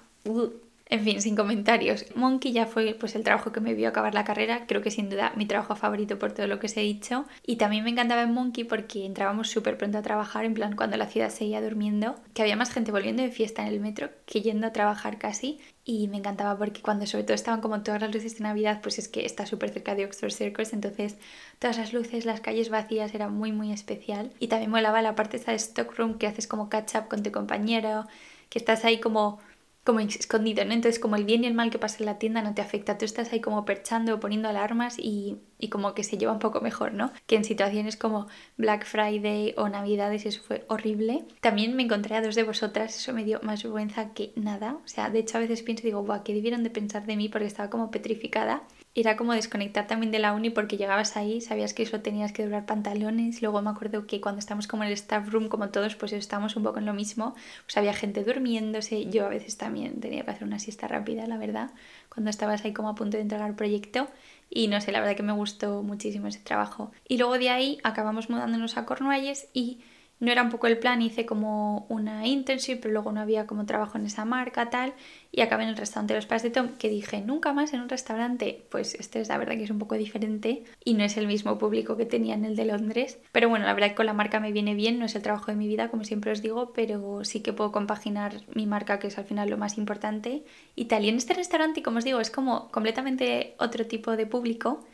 en 0.92 1.06
fin, 1.06 1.22
sin 1.22 1.38
comentarios. 1.38 2.06
Monkey 2.16 2.52
ya 2.52 2.66
fue 2.66 2.98
pues 3.00 3.16
el 3.16 3.24
trabajo 3.24 3.54
que 3.54 3.62
me 3.62 3.74
vio 3.74 3.88
acabar 3.88 4.14
la 4.14 4.26
carrera, 4.26 4.66
creo 4.68 4.82
que 4.82 4.92
sin 4.92 5.10
duda 5.10 5.32
mi 5.38 5.46
trabajo 5.46 5.78
favorito 5.78 6.20
por 6.20 6.34
todo 6.34 6.48
lo 6.48 6.60
que 6.60 6.68
os 6.68 6.76
he 6.76 6.82
dicho. 6.82 7.24
Y 7.48 7.56
también 7.56 7.86
me 7.86 7.92
encantaba 7.92 8.24
en 8.24 8.34
Monkey 8.34 8.66
porque 8.66 9.06
entrábamos 9.06 9.50
súper 9.50 9.78
pronto 9.78 9.98
a 9.98 10.02
trabajar, 10.02 10.44
en 10.44 10.54
plan 10.54 10.76
cuando 10.76 10.98
la 10.98 11.08
ciudad 11.08 11.30
seguía 11.30 11.62
durmiendo, 11.62 12.20
que 12.34 12.42
había 12.42 12.58
más 12.58 12.74
gente 12.74 12.92
volviendo 12.92 13.24
de 13.24 13.32
fiesta 13.32 13.62
en 13.62 13.70
el 13.70 13.80
metro 13.80 14.10
que 14.26 14.42
yendo 14.42 14.68
a 14.68 14.74
trabajar 14.74 15.18
casi. 15.18 15.62
Y 15.86 16.10
me 16.10 16.18
encantaba 16.18 16.58
porque 16.58 16.82
cuando 16.82 17.06
sobre 17.08 17.24
todo 17.24 17.36
estaban 17.36 17.62
como 17.62 17.82
todas 17.84 18.02
las 18.02 18.14
luces 18.14 18.38
de 18.38 18.44
Navidad, 18.44 18.82
pues 18.84 19.00
es 19.00 19.08
que 19.08 19.26
está 19.26 19.46
súper 19.46 19.70
cerca 19.70 19.96
de 19.96 20.04
Oxford 20.04 20.32
Circus, 20.32 20.74
entonces 20.74 21.16
todas 21.58 21.78
las 21.78 21.94
luces, 21.94 22.26
las 22.26 22.42
calles 22.42 22.68
vacías, 22.70 23.16
era 23.16 23.30
muy 23.30 23.54
muy 23.54 23.72
especial. 23.72 24.34
Y 24.40 24.48
también 24.48 24.70
molaba 24.70 25.02
la 25.02 25.16
parte 25.16 25.38
esa 25.38 25.54
de 25.54 25.60
Stockroom 25.60 26.18
que 26.18 26.28
haces 26.28 26.48
como 26.48 26.68
catch 26.68 26.96
up 26.96 27.08
con 27.08 27.24
tu 27.24 27.32
compañero, 27.32 28.08
que 28.50 28.60
estás 28.60 28.84
ahí 28.84 29.00
como 29.00 29.40
como 29.84 30.00
escondido, 30.00 30.64
¿no? 30.66 30.74
Entonces 30.74 31.00
como 31.00 31.16
el 31.16 31.26
bien 31.26 31.44
y 31.44 31.48
el 31.48 31.54
mal 31.54 31.72
que 31.72 31.80
pasa 31.80 31.98
en 32.00 32.06
la 32.06 32.20
tienda 32.20 32.42
no 32.42 32.54
te 32.54 32.62
afecta, 32.62 32.98
tú 32.98 33.06
estás 33.06 33.32
ahí 33.34 33.42
como 33.42 33.66
perchando, 33.66 34.20
poniendo 34.20 34.50
alarmas 34.50 34.98
y, 35.00 35.38
y 35.58 35.70
como 35.70 35.94
que 35.94 36.04
se 36.04 36.18
lleva 36.18 36.34
un 36.34 36.40
poco 36.40 36.62
mejor, 36.62 36.94
¿no? 36.94 37.12
Que 37.26 37.36
en 37.36 37.44
situaciones 37.44 37.98
como 37.98 38.28
Black 38.58 38.86
Friday 38.86 39.54
o 39.58 39.70
Navidades 39.70 40.26
eso 40.26 40.42
fue 40.44 40.66
horrible. 40.68 41.26
También 41.40 41.76
me 41.76 41.84
encontré 41.84 42.16
a 42.16 42.22
dos 42.22 42.36
de 42.36 42.44
vosotras, 42.44 42.96
eso 42.96 43.14
me 43.14 43.24
dio 43.24 43.40
más 43.44 43.64
vergüenza 43.64 44.14
que 44.14 44.34
nada, 44.36 44.78
o 44.84 44.88
sea, 44.88 45.10
de 45.10 45.20
hecho 45.20 45.38
a 45.38 45.42
veces 45.42 45.64
pienso 45.64 45.84
y 45.84 45.88
digo, 45.88 46.04
guau, 46.04 46.24
¿qué 46.24 46.34
debieron 46.34 46.64
de 46.64 46.70
pensar 46.70 47.06
de 47.06 47.16
mí? 47.16 47.30
Porque 47.30 47.48
estaba 47.48 47.70
como 47.70 47.92
petrificada 47.92 48.64
era 48.94 49.16
como 49.16 49.34
desconectar 49.34 49.88
también 49.88 50.12
de 50.12 50.20
la 50.20 50.34
uni 50.34 50.50
porque 50.50 50.76
llegabas 50.76 51.16
ahí, 51.16 51.40
sabías 51.40 51.74
que 51.74 51.84
eso 51.84 52.02
tenías 52.02 52.34
que 52.34 52.44
durar 52.44 52.66
pantalones. 52.66 53.42
Luego 53.42 53.62
me 53.62 53.70
acuerdo 53.70 54.06
que 54.06 54.20
cuando 54.20 54.40
estamos 54.40 54.68
como 54.68 54.84
en 54.84 54.90
el 54.90 54.94
staff 54.94 55.30
room, 55.30 55.48
como 55.48 55.70
todos, 55.70 55.96
pues 55.96 56.12
estábamos 56.12 56.58
un 56.58 56.64
poco 56.64 56.80
en 56.80 56.86
lo 56.86 56.94
mismo. 56.94 57.34
Pues 57.64 57.78
había 57.78 57.94
gente 57.94 58.24
durmiéndose. 58.24 59.06
Yo 59.10 59.26
a 59.26 59.30
veces 59.30 59.58
también 59.58 60.02
tenía 60.02 60.26
que 60.26 60.32
hacer 60.32 60.44
una 60.44 60.60
siesta 60.60 60.90
rápida, 60.90 61.26
la 61.26 61.38
verdad, 61.38 61.72
cuando 62.14 62.30
estabas 62.30 62.66
ahí 62.66 62.74
como 62.74 62.90
a 62.90 62.96
punto 62.96 63.16
de 63.16 63.24
entregar 63.24 63.50
el 63.50 63.56
proyecto. 63.56 64.10
Y 64.50 64.68
no 64.68 64.82
sé, 64.82 64.92
la 64.92 65.00
verdad 65.00 65.16
que 65.16 65.24
me 65.24 65.32
gustó 65.32 65.84
muchísimo 65.84 66.28
ese 66.28 66.40
trabajo. 66.40 66.92
Y 67.08 67.18
luego 67.18 67.38
de 67.38 67.50
ahí 67.50 67.78
acabamos 67.84 68.30
mudándonos 68.30 68.76
a 68.76 68.86
Cornualles 68.86 69.48
y 69.54 69.80
no 70.22 70.32
era 70.32 70.44
un 70.44 70.50
poco 70.50 70.68
el 70.68 70.78
plan, 70.78 71.02
hice 71.02 71.26
como 71.26 71.88
una 71.90 72.26
internship, 72.28 72.78
pero 72.80 72.94
luego 72.94 73.12
no 73.12 73.20
había 73.20 73.48
como 73.48 73.66
trabajo 73.66 73.98
en 73.98 74.06
esa 74.06 74.24
marca, 74.24 74.70
tal, 74.70 74.94
y 75.32 75.42
acabé 75.42 75.64
en 75.64 75.70
el 75.70 75.78
restaurante 75.78 76.14
Los 76.14 76.28
Padres 76.28 76.44
de 76.44 76.52
Tom, 76.52 76.70
que 76.78 76.90
dije, 76.90 77.22
nunca 77.22 77.54
más 77.54 77.74
en 77.74 77.82
un 77.82 77.90
restaurante, 77.90 78.64
pues 78.70 78.94
este 78.94 79.20
es 79.20 79.30
la 79.30 79.40
verdad 79.40 79.56
que 79.56 79.64
es 79.64 79.72
un 79.72 79.80
poco 79.80 79.96
diferente 79.96 80.64
y 80.86 80.94
no 80.94 81.04
es 81.04 81.18
el 81.18 81.26
mismo 81.26 81.58
público 81.58 81.98
que 81.98 82.06
tenía 82.06 82.36
en 82.36 82.46
el 82.46 82.56
de 82.56 82.66
Londres, 82.66 83.18
pero 83.32 83.50
bueno, 83.50 83.66
la 83.66 83.74
verdad 83.74 83.90
que 83.90 83.96
con 83.96 84.06
la 84.06 84.14
marca 84.14 84.40
me 84.40 84.52
viene 84.52 84.76
bien, 84.76 85.00
no 85.00 85.06
es 85.06 85.16
el 85.16 85.24
trabajo 85.24 85.48
de 85.48 85.58
mi 85.58 85.68
vida, 85.68 85.90
como 85.90 86.04
siempre 86.04 86.32
os 86.32 86.44
digo, 86.44 86.72
pero 86.72 87.26
sí 87.26 87.42
que 87.42 87.52
puedo 87.52 87.72
compaginar 87.72 88.36
mi 88.54 88.68
marca, 88.68 89.00
que 89.00 89.08
es 89.08 89.18
al 89.18 89.26
final 89.26 89.50
lo 89.50 89.58
más 89.58 89.80
importante, 89.80 90.44
y 90.76 90.86
tal, 90.86 91.04
y 91.04 91.10
en 91.10 91.16
este 91.16 91.34
restaurante, 91.34 91.82
como 91.82 91.98
os 91.98 92.04
digo, 92.04 92.20
es 92.20 92.30
como 92.30 92.70
completamente 92.70 93.56
otro 93.58 93.88
tipo 93.88 94.16
de 94.16 94.28
público, 94.28 94.86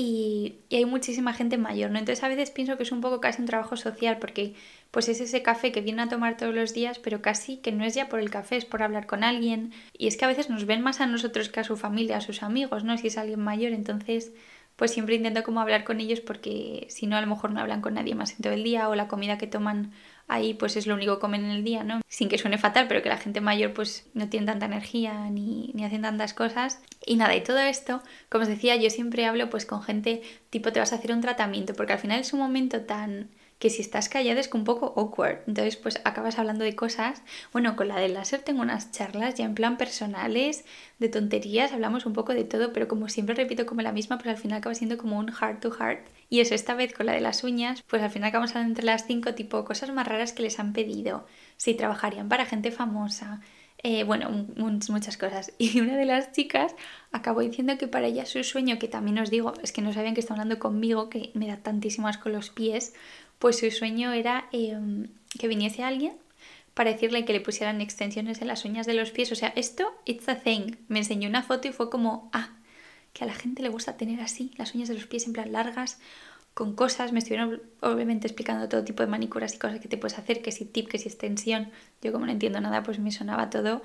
y, 0.00 0.60
hay 0.70 0.84
muchísima 0.84 1.32
gente 1.32 1.58
mayor, 1.58 1.90
¿no? 1.90 1.98
Entonces 1.98 2.22
a 2.22 2.28
veces 2.28 2.52
pienso 2.52 2.76
que 2.76 2.84
es 2.84 2.92
un 2.92 3.00
poco 3.00 3.20
casi 3.20 3.40
un 3.42 3.48
trabajo 3.48 3.76
social 3.76 4.18
porque 4.18 4.54
pues 4.92 5.08
es 5.08 5.20
ese 5.20 5.42
café 5.42 5.72
que 5.72 5.80
viene 5.80 6.02
a 6.02 6.08
tomar 6.08 6.36
todos 6.36 6.54
los 6.54 6.72
días, 6.72 7.00
pero 7.00 7.20
casi 7.20 7.56
que 7.56 7.72
no 7.72 7.84
es 7.84 7.94
ya 7.96 8.08
por 8.08 8.20
el 8.20 8.30
café, 8.30 8.56
es 8.56 8.64
por 8.64 8.84
hablar 8.84 9.06
con 9.06 9.24
alguien. 9.24 9.72
Y 9.92 10.06
es 10.06 10.16
que 10.16 10.24
a 10.24 10.28
veces 10.28 10.50
nos 10.50 10.66
ven 10.66 10.82
más 10.82 11.00
a 11.00 11.06
nosotros 11.06 11.48
que 11.48 11.58
a 11.58 11.64
su 11.64 11.76
familia, 11.76 12.18
a 12.18 12.20
sus 12.20 12.44
amigos, 12.44 12.84
¿no? 12.84 12.96
Si 12.96 13.08
es 13.08 13.18
alguien 13.18 13.40
mayor, 13.40 13.72
entonces 13.72 14.32
pues 14.76 14.92
siempre 14.92 15.16
intento 15.16 15.42
como 15.42 15.60
hablar 15.60 15.82
con 15.82 16.00
ellos 16.00 16.20
porque 16.20 16.86
si 16.88 17.08
no 17.08 17.16
a 17.16 17.20
lo 17.20 17.26
mejor 17.26 17.50
no 17.50 17.58
hablan 17.58 17.80
con 17.80 17.94
nadie 17.94 18.14
más 18.14 18.30
en 18.30 18.38
todo 18.42 18.52
el 18.52 18.62
día 18.62 18.88
o 18.88 18.94
la 18.94 19.08
comida 19.08 19.36
que 19.36 19.48
toman 19.48 19.90
ahí 20.28 20.54
pues 20.54 20.76
es 20.76 20.86
lo 20.86 20.94
único 20.94 21.16
que 21.16 21.20
comen 21.20 21.44
en 21.44 21.50
el 21.50 21.64
día, 21.64 21.82
¿no? 21.82 22.00
Sin 22.06 22.28
que 22.28 22.38
suene 22.38 22.58
fatal, 22.58 22.86
pero 22.86 23.02
que 23.02 23.08
la 23.08 23.16
gente 23.16 23.40
mayor 23.40 23.72
pues 23.72 24.06
no 24.14 24.28
tiene 24.28 24.46
tanta 24.46 24.66
energía 24.66 25.28
ni, 25.30 25.72
ni 25.74 25.84
hacen 25.84 26.02
tantas 26.02 26.34
cosas. 26.34 26.80
Y 27.04 27.16
nada, 27.16 27.34
y 27.34 27.42
todo 27.42 27.58
esto, 27.58 28.02
como 28.28 28.42
os 28.42 28.48
decía, 28.48 28.76
yo 28.76 28.90
siempre 28.90 29.24
hablo 29.24 29.50
pues 29.50 29.66
con 29.66 29.82
gente 29.82 30.22
tipo 30.50 30.72
te 30.72 30.80
vas 30.80 30.92
a 30.92 30.96
hacer 30.96 31.12
un 31.12 31.22
tratamiento, 31.22 31.74
porque 31.74 31.94
al 31.94 31.98
final 31.98 32.20
es 32.20 32.32
un 32.32 32.40
momento 32.40 32.82
tan 32.82 33.30
que 33.58 33.70
si 33.70 33.82
estás 33.82 34.08
callada 34.08 34.40
es 34.40 34.50
un 34.52 34.64
poco 34.64 34.94
awkward. 34.96 35.40
Entonces, 35.46 35.76
pues 35.76 36.00
acabas 36.04 36.38
hablando 36.38 36.64
de 36.64 36.76
cosas. 36.76 37.22
Bueno, 37.52 37.76
con 37.76 37.88
la 37.88 37.98
del 37.98 38.14
láser 38.14 38.40
tengo 38.42 38.62
unas 38.62 38.92
charlas 38.92 39.34
ya 39.34 39.44
en 39.44 39.54
plan 39.54 39.76
personales, 39.76 40.64
de 40.98 41.08
tonterías, 41.08 41.72
hablamos 41.72 42.06
un 42.06 42.12
poco 42.12 42.34
de 42.34 42.44
todo, 42.44 42.72
pero 42.72 42.88
como 42.88 43.08
siempre 43.08 43.34
repito 43.34 43.66
como 43.66 43.82
la 43.82 43.92
misma, 43.92 44.18
pues 44.18 44.28
al 44.28 44.36
final 44.36 44.58
acaba 44.58 44.74
siendo 44.74 44.98
como 44.98 45.18
un 45.18 45.32
heart 45.32 45.60
to 45.60 45.70
heart. 45.70 46.06
Y 46.30 46.40
eso, 46.40 46.54
esta 46.54 46.74
vez 46.74 46.92
con 46.92 47.06
la 47.06 47.12
de 47.12 47.20
las 47.20 47.44
uñas, 47.44 47.82
pues 47.82 48.02
al 48.02 48.10
final 48.10 48.28
acabamos 48.28 48.50
hablando 48.50 48.72
entre 48.72 48.84
las 48.84 49.06
cinco, 49.06 49.34
tipo 49.34 49.64
cosas 49.64 49.90
más 49.90 50.06
raras 50.06 50.32
que 50.32 50.42
les 50.42 50.58
han 50.58 50.72
pedido. 50.72 51.26
Si 51.56 51.74
trabajarían 51.74 52.28
para 52.28 52.46
gente 52.46 52.70
famosa. 52.70 53.40
Eh, 53.84 54.02
bueno, 54.02 54.28
muchas 54.56 55.16
cosas. 55.16 55.52
Y 55.58 55.80
una 55.80 55.96
de 55.96 56.04
las 56.04 56.32
chicas 56.32 56.74
acabó 57.12 57.40
diciendo 57.40 57.78
que 57.78 57.86
para 57.88 58.06
ella 58.08 58.26
su 58.26 58.42
sueño, 58.42 58.78
que 58.78 58.88
también 58.88 59.18
os 59.18 59.30
digo, 59.30 59.54
es 59.62 59.72
que 59.72 59.82
no 59.82 59.92
sabían 59.92 60.14
que 60.14 60.20
está 60.20 60.34
hablando 60.34 60.58
conmigo, 60.58 61.08
que 61.08 61.30
me 61.34 61.46
da 61.46 61.58
tantísimas 61.58 62.18
con 62.18 62.32
los 62.32 62.50
pies, 62.50 62.94
pues 63.38 63.58
su 63.58 63.70
sueño 63.70 64.12
era 64.12 64.48
em, 64.52 65.08
que 65.38 65.48
viniese 65.48 65.82
alguien 65.82 66.14
para 66.74 66.92
decirle 66.92 67.24
que 67.24 67.32
le 67.32 67.40
pusieran 67.40 67.80
extensiones 67.80 68.40
en 68.40 68.48
las 68.48 68.64
uñas 68.64 68.86
de 68.86 68.94
los 68.94 69.10
pies. 69.10 69.32
O 69.32 69.34
sea, 69.34 69.52
esto, 69.56 69.92
it's 70.04 70.28
a 70.28 70.36
thing. 70.36 70.76
Me 70.88 71.00
enseñó 71.00 71.28
una 71.28 71.42
foto 71.42 71.66
y 71.68 71.72
fue 71.72 71.90
como, 71.90 72.30
ah, 72.32 72.50
que 73.12 73.24
a 73.24 73.26
la 73.26 73.34
gente 73.34 73.62
le 73.62 73.68
gusta 73.68 73.96
tener 73.96 74.20
así 74.20 74.52
las 74.58 74.74
uñas 74.74 74.88
de 74.88 74.94
los 74.94 75.06
pies 75.06 75.26
en 75.26 75.32
plan 75.32 75.50
largas, 75.50 75.98
con 76.54 76.76
cosas. 76.76 77.12
Me 77.12 77.18
estuvieron 77.18 77.62
obviamente 77.80 78.28
explicando 78.28 78.68
todo 78.68 78.84
tipo 78.84 79.02
de 79.02 79.08
manicuras 79.08 79.54
y 79.54 79.58
cosas 79.58 79.80
que 79.80 79.88
te 79.88 79.98
puedes 79.98 80.18
hacer, 80.18 80.40
que 80.40 80.52
si 80.52 80.64
tip, 80.66 80.88
que 80.88 80.98
si 80.98 81.08
extensión. 81.08 81.70
Yo 82.00 82.12
como 82.12 82.26
no 82.26 82.32
entiendo 82.32 82.60
nada, 82.60 82.82
pues 82.84 82.98
me 83.00 83.10
sonaba 83.10 83.50
todo 83.50 83.82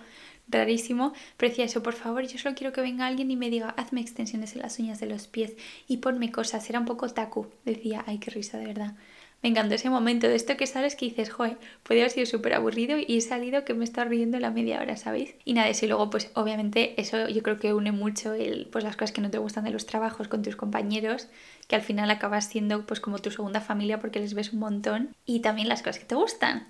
rarísimo. 0.47 1.13
Pero 1.37 1.49
decía 1.49 1.65
eso, 1.65 1.81
por 1.81 1.93
favor, 1.93 2.25
yo 2.27 2.37
solo 2.37 2.55
quiero 2.55 2.73
que 2.73 2.81
venga 2.81 3.07
alguien 3.07 3.31
y 3.31 3.35
me 3.35 3.49
diga, 3.49 3.69
hazme 3.69 4.01
extensiones 4.01 4.53
en 4.55 4.61
las 4.61 4.77
uñas 4.79 4.99
de 4.99 5.07
los 5.07 5.27
pies 5.27 5.53
y 5.87 5.97
ponme 5.97 6.31
cosas. 6.31 6.69
Era 6.69 6.79
un 6.79 6.85
poco 6.85 7.09
taku. 7.09 7.47
Decía, 7.65 8.03
ay, 8.05 8.19
qué 8.19 8.29
risa, 8.31 8.57
de 8.57 8.67
verdad. 8.67 8.95
Me 9.43 9.49
encantó 9.49 9.75
ese 9.75 9.89
momento 9.89 10.29
de 10.29 10.35
esto 10.35 10.55
que 10.55 10.65
sabes 10.65 10.95
que 10.95 11.05
dices, 11.05 11.29
joder, 11.29 11.57
puede 11.83 11.99
haber 11.99 12.11
sido 12.11 12.25
súper 12.25 12.53
aburrido 12.53 12.97
y 12.97 13.17
he 13.17 13.21
salido 13.21 13.65
que 13.65 13.73
me 13.73 13.83
está 13.83 14.05
riendo 14.05 14.39
la 14.39 14.51
media 14.51 14.79
hora, 14.79 14.95
¿sabéis? 14.95 15.35
Y 15.43 15.51
nada, 15.51 15.69
y 15.69 15.85
luego 15.85 16.09
pues 16.09 16.31
obviamente 16.33 16.99
eso 16.99 17.27
yo 17.27 17.43
creo 17.43 17.59
que 17.59 17.73
une 17.73 17.91
mucho 17.91 18.31
el, 18.31 18.67
pues 18.71 18.85
las 18.85 18.95
cosas 18.95 19.11
que 19.11 19.19
no 19.19 19.29
te 19.29 19.39
gustan 19.39 19.65
de 19.65 19.71
los 19.71 19.85
trabajos 19.85 20.29
con 20.29 20.43
tus 20.43 20.55
compañeros, 20.55 21.27
que 21.67 21.75
al 21.75 21.81
final 21.81 22.09
acabas 22.09 22.47
siendo 22.47 22.85
pues 22.85 23.01
como 23.01 23.19
tu 23.19 23.31
segunda 23.31 23.59
familia 23.59 23.99
porque 23.99 24.21
les 24.21 24.33
ves 24.33 24.53
un 24.53 24.59
montón 24.59 25.13
y 25.25 25.41
también 25.41 25.67
las 25.67 25.81
cosas 25.81 25.99
que 25.99 26.05
te 26.05 26.15
gustan. 26.15 26.69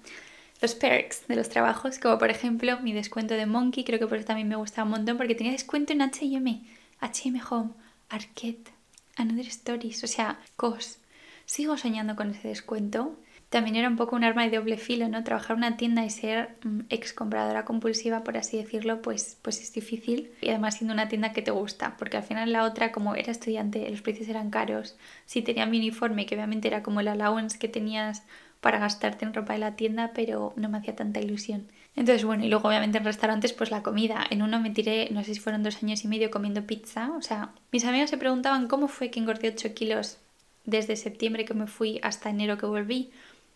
Los 0.59 0.73
perks 0.73 1.27
de 1.27 1.35
los 1.35 1.49
trabajos, 1.49 1.99
como 1.99 2.17
por 2.17 2.31
ejemplo 2.31 2.79
mi 2.79 2.91
descuento 2.91 3.35
de 3.35 3.45
Monkey, 3.45 3.83
creo 3.83 3.99
que 3.99 4.07
por 4.07 4.17
eso 4.17 4.25
también 4.25 4.47
me 4.47 4.55
gustaba 4.55 4.85
un 4.85 4.91
montón 4.91 5.17
porque 5.17 5.35
tenía 5.35 5.51
descuento 5.51 5.93
en 5.93 6.01
H&M, 6.01 6.63
H&M 7.01 7.39
Home, 7.51 7.69
Arquette, 8.09 8.71
Another 9.15 9.45
Stories, 9.45 10.03
o 10.03 10.07
sea, 10.07 10.39
COS 10.55 10.97
sigo 11.45 11.77
soñando 11.77 12.15
con 12.15 12.31
ese 12.31 12.47
descuento. 12.47 13.15
También 13.49 13.75
era 13.75 13.87
un 13.87 13.97
poco 13.97 14.15
un 14.15 14.23
arma 14.23 14.47
de 14.47 14.57
doble 14.57 14.77
filo, 14.77 15.07
¿no? 15.09 15.23
Trabajar 15.23 15.51
en 15.51 15.57
una 15.57 15.77
tienda 15.77 16.03
y 16.03 16.09
ser 16.09 16.55
mm, 16.63 16.81
ex 16.89 17.13
compradora 17.13 17.65
compulsiva, 17.65 18.23
por 18.23 18.35
así 18.35 18.57
decirlo, 18.57 19.03
pues, 19.03 19.37
pues 19.43 19.61
es 19.61 19.71
difícil. 19.71 20.31
Y 20.41 20.49
además 20.49 20.77
siendo 20.77 20.93
una 20.93 21.07
tienda 21.07 21.33
que 21.33 21.43
te 21.43 21.51
gusta, 21.51 21.95
porque 21.99 22.17
al 22.17 22.23
final 22.23 22.51
la 22.51 22.63
otra, 22.63 22.91
como 22.91 23.13
era 23.13 23.31
estudiante, 23.31 23.87
los 23.91 24.01
precios 24.01 24.27
eran 24.27 24.49
caros. 24.49 24.97
Si 25.27 25.43
tenía 25.43 25.67
mi 25.67 25.77
uniforme, 25.77 26.25
que 26.25 26.33
obviamente 26.33 26.67
era 26.67 26.81
como 26.81 27.01
el 27.01 27.07
allowance 27.07 27.59
que 27.59 27.67
tenías 27.67 28.23
para 28.59 28.79
gastarte 28.79 29.25
en 29.25 29.33
ropa 29.35 29.53
de 29.53 29.59
la 29.59 29.75
tienda, 29.75 30.13
pero 30.15 30.53
no 30.55 30.69
me 30.69 30.79
hacía 30.79 30.95
tanta 30.95 31.19
ilusión. 31.19 31.67
Entonces, 31.95 32.25
bueno, 32.25 32.45
y 32.45 32.49
luego 32.49 32.69
obviamente 32.69 32.97
en 32.97 33.03
restaurantes, 33.03 33.53
pues 33.53 33.69
la 33.69 33.83
comida. 33.83 34.25
En 34.31 34.41
uno 34.41 34.59
me 34.59 34.71
tiré, 34.71 35.09
no 35.11 35.23
sé 35.23 35.35
si 35.35 35.39
fueron 35.39 35.61
dos 35.61 35.83
años 35.83 36.03
y 36.03 36.07
medio 36.07 36.31
comiendo 36.31 36.65
pizza. 36.65 37.11
O 37.17 37.21
sea, 37.21 37.51
mis 37.71 37.85
amigos 37.85 38.09
se 38.09 38.17
preguntaban 38.17 38.67
cómo 38.67 38.87
fue 38.87 39.11
que 39.11 39.19
engordé 39.19 39.49
8 39.49 39.75
kilos 39.75 40.17
desde 40.65 40.95
septiembre 40.95 41.45
que 41.45 41.53
me 41.53 41.67
fui 41.67 41.99
hasta 42.03 42.29
enero 42.29 42.57
que 42.57 42.65
volví, 42.65 43.11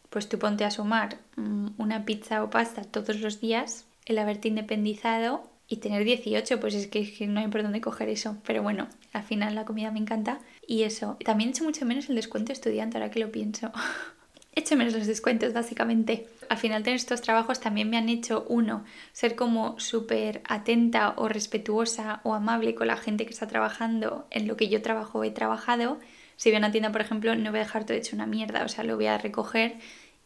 pues 0.10 0.30
tú 0.30 0.40
ponte 0.40 0.66
a 0.66 0.72
sumar 0.72 1.20
mm, 1.36 1.70
una 1.78 2.06
pizza 2.06 2.44
o 2.44 2.50
pasta 2.50 2.84
todos 2.84 3.20
los 3.20 3.42
días, 3.42 3.86
el 4.06 4.18
haberte 4.20 4.48
independizado 4.48 5.50
y 5.68 5.78
tener 5.78 6.06
18, 6.06 6.60
pues 6.60 6.74
es 6.76 6.88
que, 6.88 7.28
no 7.28 7.42
hay 7.42 7.48
por 7.48 7.62
dónde 7.62 7.82
coger 7.82 8.10
eso. 8.10 8.38
Pero 8.46 8.64
bueno, 8.64 8.88
al 9.12 9.24
final 9.24 9.54
la 9.54 9.66
comida 9.66 9.92
me 9.92 10.00
encanta 10.00 10.40
y 10.66 10.84
eso. 10.84 11.18
También 11.26 11.50
he 11.50 11.52
hecho 11.52 11.66
mucho 11.66 11.86
menos 11.86 12.10
el 12.10 12.16
descuento 12.16 12.54
estudiante, 12.54 12.98
ahora 12.98 13.12
que 13.12 13.20
lo 13.20 13.32
pienso. 13.32 13.72
he 14.56 14.62
hecho 14.62 14.78
menos 14.78 14.94
los 14.94 15.08
descuentos, 15.08 15.52
básicamente. 15.52 16.28
Al 16.48 16.58
final 16.58 16.84
tener 16.84 16.96
estos 16.96 17.22
trabajos 17.22 17.60
también 17.60 17.90
me 17.90 17.98
han 17.98 18.08
hecho, 18.08 18.46
uno, 18.48 18.86
ser 19.12 19.36
como 19.36 19.78
súper 19.78 20.42
atenta 20.48 21.14
o 21.18 21.28
respetuosa 21.28 22.22
o 22.24 22.34
amable 22.34 22.74
con 22.74 22.88
la 22.88 22.96
gente 22.96 23.26
que 23.26 23.34
está 23.34 23.48
trabajando 23.48 24.26
en 24.32 24.48
lo 24.48 24.56
que 24.56 24.70
yo 24.70 24.82
trabajo 24.82 25.26
he 25.26 25.32
trabajado 25.32 26.00
si 26.38 26.50
voy 26.50 26.56
a 26.56 26.60
una 26.60 26.72
tienda, 26.72 26.92
por 26.92 27.02
ejemplo, 27.02 27.36
no 27.36 27.50
voy 27.50 27.60
a 27.60 27.64
dejar 27.64 27.86
todo 27.86 27.98
hecho 27.98 28.16
una 28.16 28.28
mierda, 28.28 28.64
o 28.64 28.70
sea, 28.70 28.84
lo 28.84 28.96
voy 28.96 29.08
a 29.08 29.18
recoger. 29.18 29.78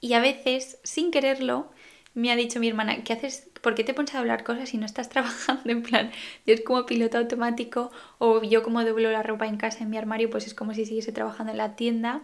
Y 0.01 0.13
a 0.13 0.19
veces, 0.19 0.77
sin 0.83 1.09
quererlo, 1.09 1.71
me 2.13 2.31
ha 2.31 2.35
dicho 2.35 2.59
mi 2.59 2.67
hermana, 2.67 3.03
¿qué 3.03 3.13
haces? 3.13 3.49
¿Por 3.61 3.75
qué 3.75 3.83
te 3.83 3.93
pones 3.93 4.13
a 4.13 4.19
hablar 4.19 4.43
cosas 4.43 4.69
si 4.69 4.77
no 4.77 4.85
estás 4.85 5.09
trabajando? 5.09 5.71
En 5.71 5.83
plan, 5.83 6.11
yo 6.45 6.53
es 6.53 6.61
como 6.61 6.85
piloto 6.85 7.17
automático 7.17 7.91
o 8.17 8.43
yo 8.43 8.61
como 8.61 8.83
doblo 8.83 9.09
la 9.11 9.23
ropa 9.23 9.47
en 9.47 9.57
casa 9.57 9.83
en 9.83 9.89
mi 9.89 9.97
armario, 9.97 10.29
pues 10.29 10.47
es 10.47 10.53
como 10.53 10.73
si 10.73 10.85
siguiese 10.85 11.11
trabajando 11.11 11.51
en 11.51 11.57
la 11.57 11.75
tienda. 11.75 12.21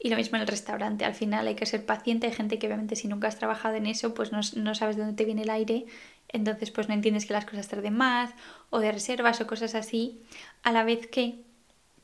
Y 0.00 0.10
lo 0.10 0.16
mismo 0.16 0.36
en 0.36 0.42
el 0.42 0.48
restaurante, 0.48 1.04
al 1.04 1.14
final 1.14 1.48
hay 1.48 1.56
que 1.56 1.66
ser 1.66 1.84
paciente, 1.84 2.28
hay 2.28 2.32
gente 2.32 2.58
que 2.58 2.68
obviamente 2.68 2.94
si 2.94 3.08
nunca 3.08 3.26
has 3.26 3.36
trabajado 3.36 3.74
en 3.74 3.86
eso, 3.86 4.14
pues 4.14 4.30
no, 4.30 4.40
no 4.54 4.74
sabes 4.76 4.94
de 4.94 5.02
dónde 5.02 5.16
te 5.16 5.24
viene 5.24 5.42
el 5.42 5.50
aire, 5.50 5.86
entonces 6.28 6.70
pues 6.70 6.88
no 6.88 6.94
entiendes 6.94 7.26
que 7.26 7.32
las 7.32 7.44
cosas 7.44 7.66
tarden 7.66 7.96
más 7.96 8.30
o 8.70 8.78
de 8.78 8.92
reservas 8.92 9.40
o 9.40 9.48
cosas 9.48 9.74
así, 9.74 10.20
a 10.62 10.70
la 10.70 10.84
vez 10.84 11.08
que 11.08 11.40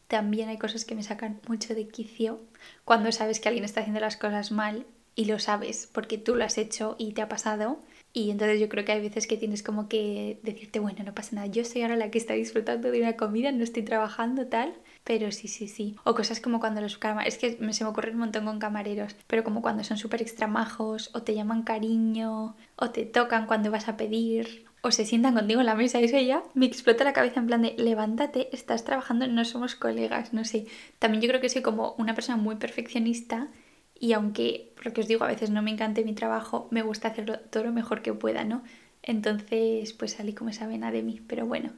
también 0.08 0.48
hay 0.48 0.58
cosas 0.58 0.84
que 0.84 0.94
me 0.94 1.02
sacan 1.02 1.40
mucho 1.48 1.74
de 1.74 1.88
quicio 1.88 2.40
cuando 2.84 3.10
sabes 3.12 3.40
que 3.40 3.48
alguien 3.48 3.64
está 3.64 3.80
haciendo 3.80 4.00
las 4.00 4.16
cosas 4.16 4.52
mal 4.52 4.86
y 5.14 5.26
lo 5.26 5.38
sabes 5.38 5.88
porque 5.92 6.18
tú 6.18 6.34
lo 6.34 6.44
has 6.44 6.58
hecho 6.58 6.96
y 6.98 7.12
te 7.12 7.22
ha 7.22 7.28
pasado. 7.28 7.78
Y 8.16 8.30
entonces 8.30 8.60
yo 8.60 8.68
creo 8.68 8.84
que 8.84 8.92
hay 8.92 9.00
veces 9.00 9.26
que 9.26 9.36
tienes 9.36 9.64
como 9.64 9.88
que 9.88 10.38
decirte, 10.44 10.78
bueno, 10.78 11.02
no 11.04 11.14
pasa 11.14 11.34
nada, 11.34 11.48
yo 11.48 11.64
soy 11.64 11.82
ahora 11.82 11.96
la 11.96 12.12
que 12.12 12.18
está 12.18 12.34
disfrutando 12.34 12.92
de 12.92 13.00
una 13.00 13.16
comida, 13.16 13.50
no 13.50 13.64
estoy 13.64 13.82
trabajando 13.82 14.46
tal, 14.46 14.72
pero 15.02 15.32
sí, 15.32 15.48
sí, 15.48 15.66
sí. 15.66 15.96
O 16.04 16.14
cosas 16.14 16.40
como 16.40 16.60
cuando 16.60 16.80
los 16.80 16.96
camareros, 16.96 17.34
es 17.34 17.40
que 17.40 17.72
se 17.72 17.84
me 17.84 17.90
ocurre 17.90 18.12
un 18.12 18.18
montón 18.18 18.44
con 18.44 18.60
camareros, 18.60 19.16
pero 19.26 19.42
como 19.42 19.62
cuando 19.62 19.82
son 19.82 19.96
súper 19.98 20.22
extramajos, 20.22 21.10
o 21.12 21.22
te 21.22 21.34
llaman 21.34 21.62
cariño, 21.64 22.54
o 22.76 22.90
te 22.90 23.04
tocan 23.04 23.46
cuando 23.46 23.72
vas 23.72 23.88
a 23.88 23.96
pedir, 23.96 24.64
o 24.84 24.90
se 24.90 25.06
sientan 25.06 25.32
contigo 25.32 25.60
en 25.60 25.66
la 25.66 25.74
mesa 25.74 25.98
y 25.98 26.04
eso 26.04 26.18
ya 26.18 26.42
me 26.52 26.66
explota 26.66 27.04
la 27.04 27.14
cabeza 27.14 27.40
en 27.40 27.46
plan 27.46 27.62
de 27.62 27.74
levántate, 27.78 28.54
estás 28.54 28.84
trabajando, 28.84 29.26
no 29.26 29.42
somos 29.46 29.74
colegas, 29.76 30.34
no 30.34 30.44
sé. 30.44 30.66
También 30.98 31.22
yo 31.22 31.28
creo 31.28 31.40
que 31.40 31.48
soy 31.48 31.62
como 31.62 31.94
una 31.96 32.14
persona 32.14 32.36
muy 32.36 32.56
perfeccionista 32.56 33.48
y 33.98 34.12
aunque, 34.12 34.74
lo 34.84 34.92
que 34.92 35.00
os 35.00 35.08
digo, 35.08 35.24
a 35.24 35.28
veces 35.28 35.48
no 35.48 35.62
me 35.62 35.70
encante 35.70 36.04
mi 36.04 36.12
trabajo, 36.12 36.68
me 36.70 36.82
gusta 36.82 37.08
hacerlo 37.08 37.40
todo 37.40 37.64
lo 37.64 37.72
mejor 37.72 38.02
que 38.02 38.12
pueda, 38.12 38.44
¿no? 38.44 38.62
Entonces, 39.02 39.94
pues 39.94 40.12
salí 40.12 40.34
como 40.34 40.50
esa 40.50 40.66
vena 40.66 40.92
de 40.92 41.02
mí, 41.02 41.22
pero 41.26 41.46
bueno. 41.46 41.72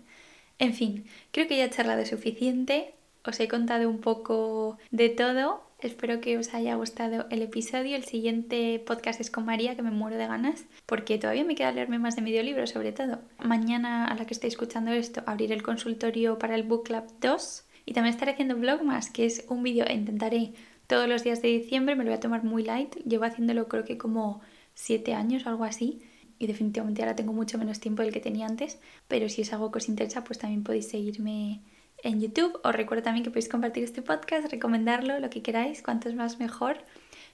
En 0.58 0.74
fin, 0.74 1.06
creo 1.30 1.46
que 1.46 1.56
ya 1.58 1.66
he 1.66 1.70
charlado 1.70 2.04
suficiente, 2.06 2.94
os 3.24 3.38
he 3.38 3.46
contado 3.46 3.88
un 3.88 3.98
poco 4.00 4.78
de 4.90 5.10
todo 5.10 5.65
Espero 5.86 6.20
que 6.20 6.36
os 6.36 6.52
haya 6.52 6.74
gustado 6.74 7.26
el 7.30 7.42
episodio. 7.42 7.94
El 7.94 8.02
siguiente 8.02 8.82
podcast 8.84 9.20
es 9.20 9.30
con 9.30 9.44
María, 9.44 9.76
que 9.76 9.82
me 9.82 9.92
muero 9.92 10.16
de 10.16 10.26
ganas, 10.26 10.64
porque 10.84 11.16
todavía 11.16 11.44
me 11.44 11.54
queda 11.54 11.70
leerme 11.70 12.00
más 12.00 12.16
de 12.16 12.22
medio 12.22 12.42
libro, 12.42 12.66
sobre 12.66 12.90
todo. 12.90 13.20
Mañana, 13.38 14.04
a 14.04 14.16
la 14.16 14.26
que 14.26 14.34
estéis 14.34 14.54
escuchando 14.54 14.90
esto, 14.90 15.22
abriré 15.26 15.54
el 15.54 15.62
consultorio 15.62 16.40
para 16.40 16.56
el 16.56 16.64
Book 16.64 16.86
Club 16.86 17.04
2 17.20 17.64
y 17.84 17.92
también 17.92 18.12
estaré 18.12 18.32
haciendo 18.32 18.56
Vlogmas, 18.56 19.10
que 19.10 19.26
es 19.26 19.44
un 19.48 19.62
vídeo, 19.62 19.84
intentaré 19.88 20.54
todos 20.88 21.08
los 21.08 21.22
días 21.22 21.40
de 21.40 21.48
diciembre, 21.48 21.94
me 21.94 22.02
lo 22.02 22.10
voy 22.10 22.16
a 22.16 22.20
tomar 22.20 22.42
muy 22.42 22.64
light. 22.64 22.96
Llevo 23.04 23.22
haciéndolo 23.22 23.68
creo 23.68 23.84
que 23.84 23.96
como 23.96 24.40
7 24.74 25.14
años 25.14 25.46
o 25.46 25.50
algo 25.50 25.62
así 25.62 26.02
y 26.40 26.48
definitivamente 26.48 27.02
ahora 27.02 27.14
tengo 27.14 27.32
mucho 27.32 27.58
menos 27.58 27.78
tiempo 27.78 28.02
del 28.02 28.12
que 28.12 28.18
tenía 28.18 28.46
antes, 28.46 28.80
pero 29.06 29.28
si 29.28 29.42
es 29.42 29.52
algo 29.52 29.70
que 29.70 29.78
os 29.78 29.88
interesa, 29.88 30.24
pues 30.24 30.40
también 30.40 30.64
podéis 30.64 30.88
seguirme 30.88 31.60
en 32.06 32.20
YouTube. 32.20 32.58
Os 32.62 32.74
recuerdo 32.74 33.02
también 33.02 33.24
que 33.24 33.30
podéis 33.30 33.48
compartir 33.48 33.84
este 33.84 34.00
podcast, 34.00 34.50
recomendarlo, 34.50 35.18
lo 35.18 35.28
que 35.28 35.42
queráis, 35.42 35.82
cuantos 35.82 36.14
más 36.14 36.38
mejor. 36.38 36.78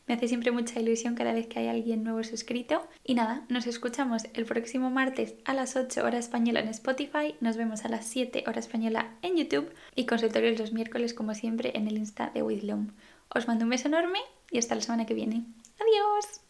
Me 0.08 0.14
hace 0.14 0.26
siempre 0.26 0.50
mucha 0.50 0.80
ilusión 0.80 1.14
cada 1.14 1.32
vez 1.32 1.46
que 1.46 1.60
hay 1.60 1.68
alguien 1.68 2.02
nuevo 2.02 2.24
suscrito. 2.24 2.82
Y 3.04 3.14
nada, 3.14 3.44
nos 3.48 3.66
escuchamos 3.66 4.24
el 4.34 4.46
próximo 4.46 4.90
martes 4.90 5.34
a 5.44 5.54
las 5.54 5.76
8 5.76 6.04
horas 6.04 6.24
española 6.24 6.60
en 6.60 6.68
Spotify. 6.68 7.36
Nos 7.40 7.56
vemos 7.56 7.84
a 7.84 7.88
las 7.88 8.06
7 8.06 8.44
horas 8.46 8.66
española 8.66 9.14
en 9.22 9.36
YouTube. 9.36 9.72
Y 9.94 10.06
consultorios 10.06 10.58
los 10.58 10.72
miércoles, 10.72 11.14
como 11.14 11.34
siempre, 11.34 11.72
en 11.74 11.86
el 11.86 11.98
Insta 11.98 12.30
de 12.34 12.40
Loom. 12.40 12.92
Os 13.34 13.46
mando 13.46 13.64
un 13.64 13.70
beso 13.70 13.88
enorme 13.88 14.18
y 14.50 14.58
hasta 14.58 14.74
la 14.74 14.80
semana 14.80 15.06
que 15.06 15.14
viene. 15.14 15.44
Adiós. 15.78 16.41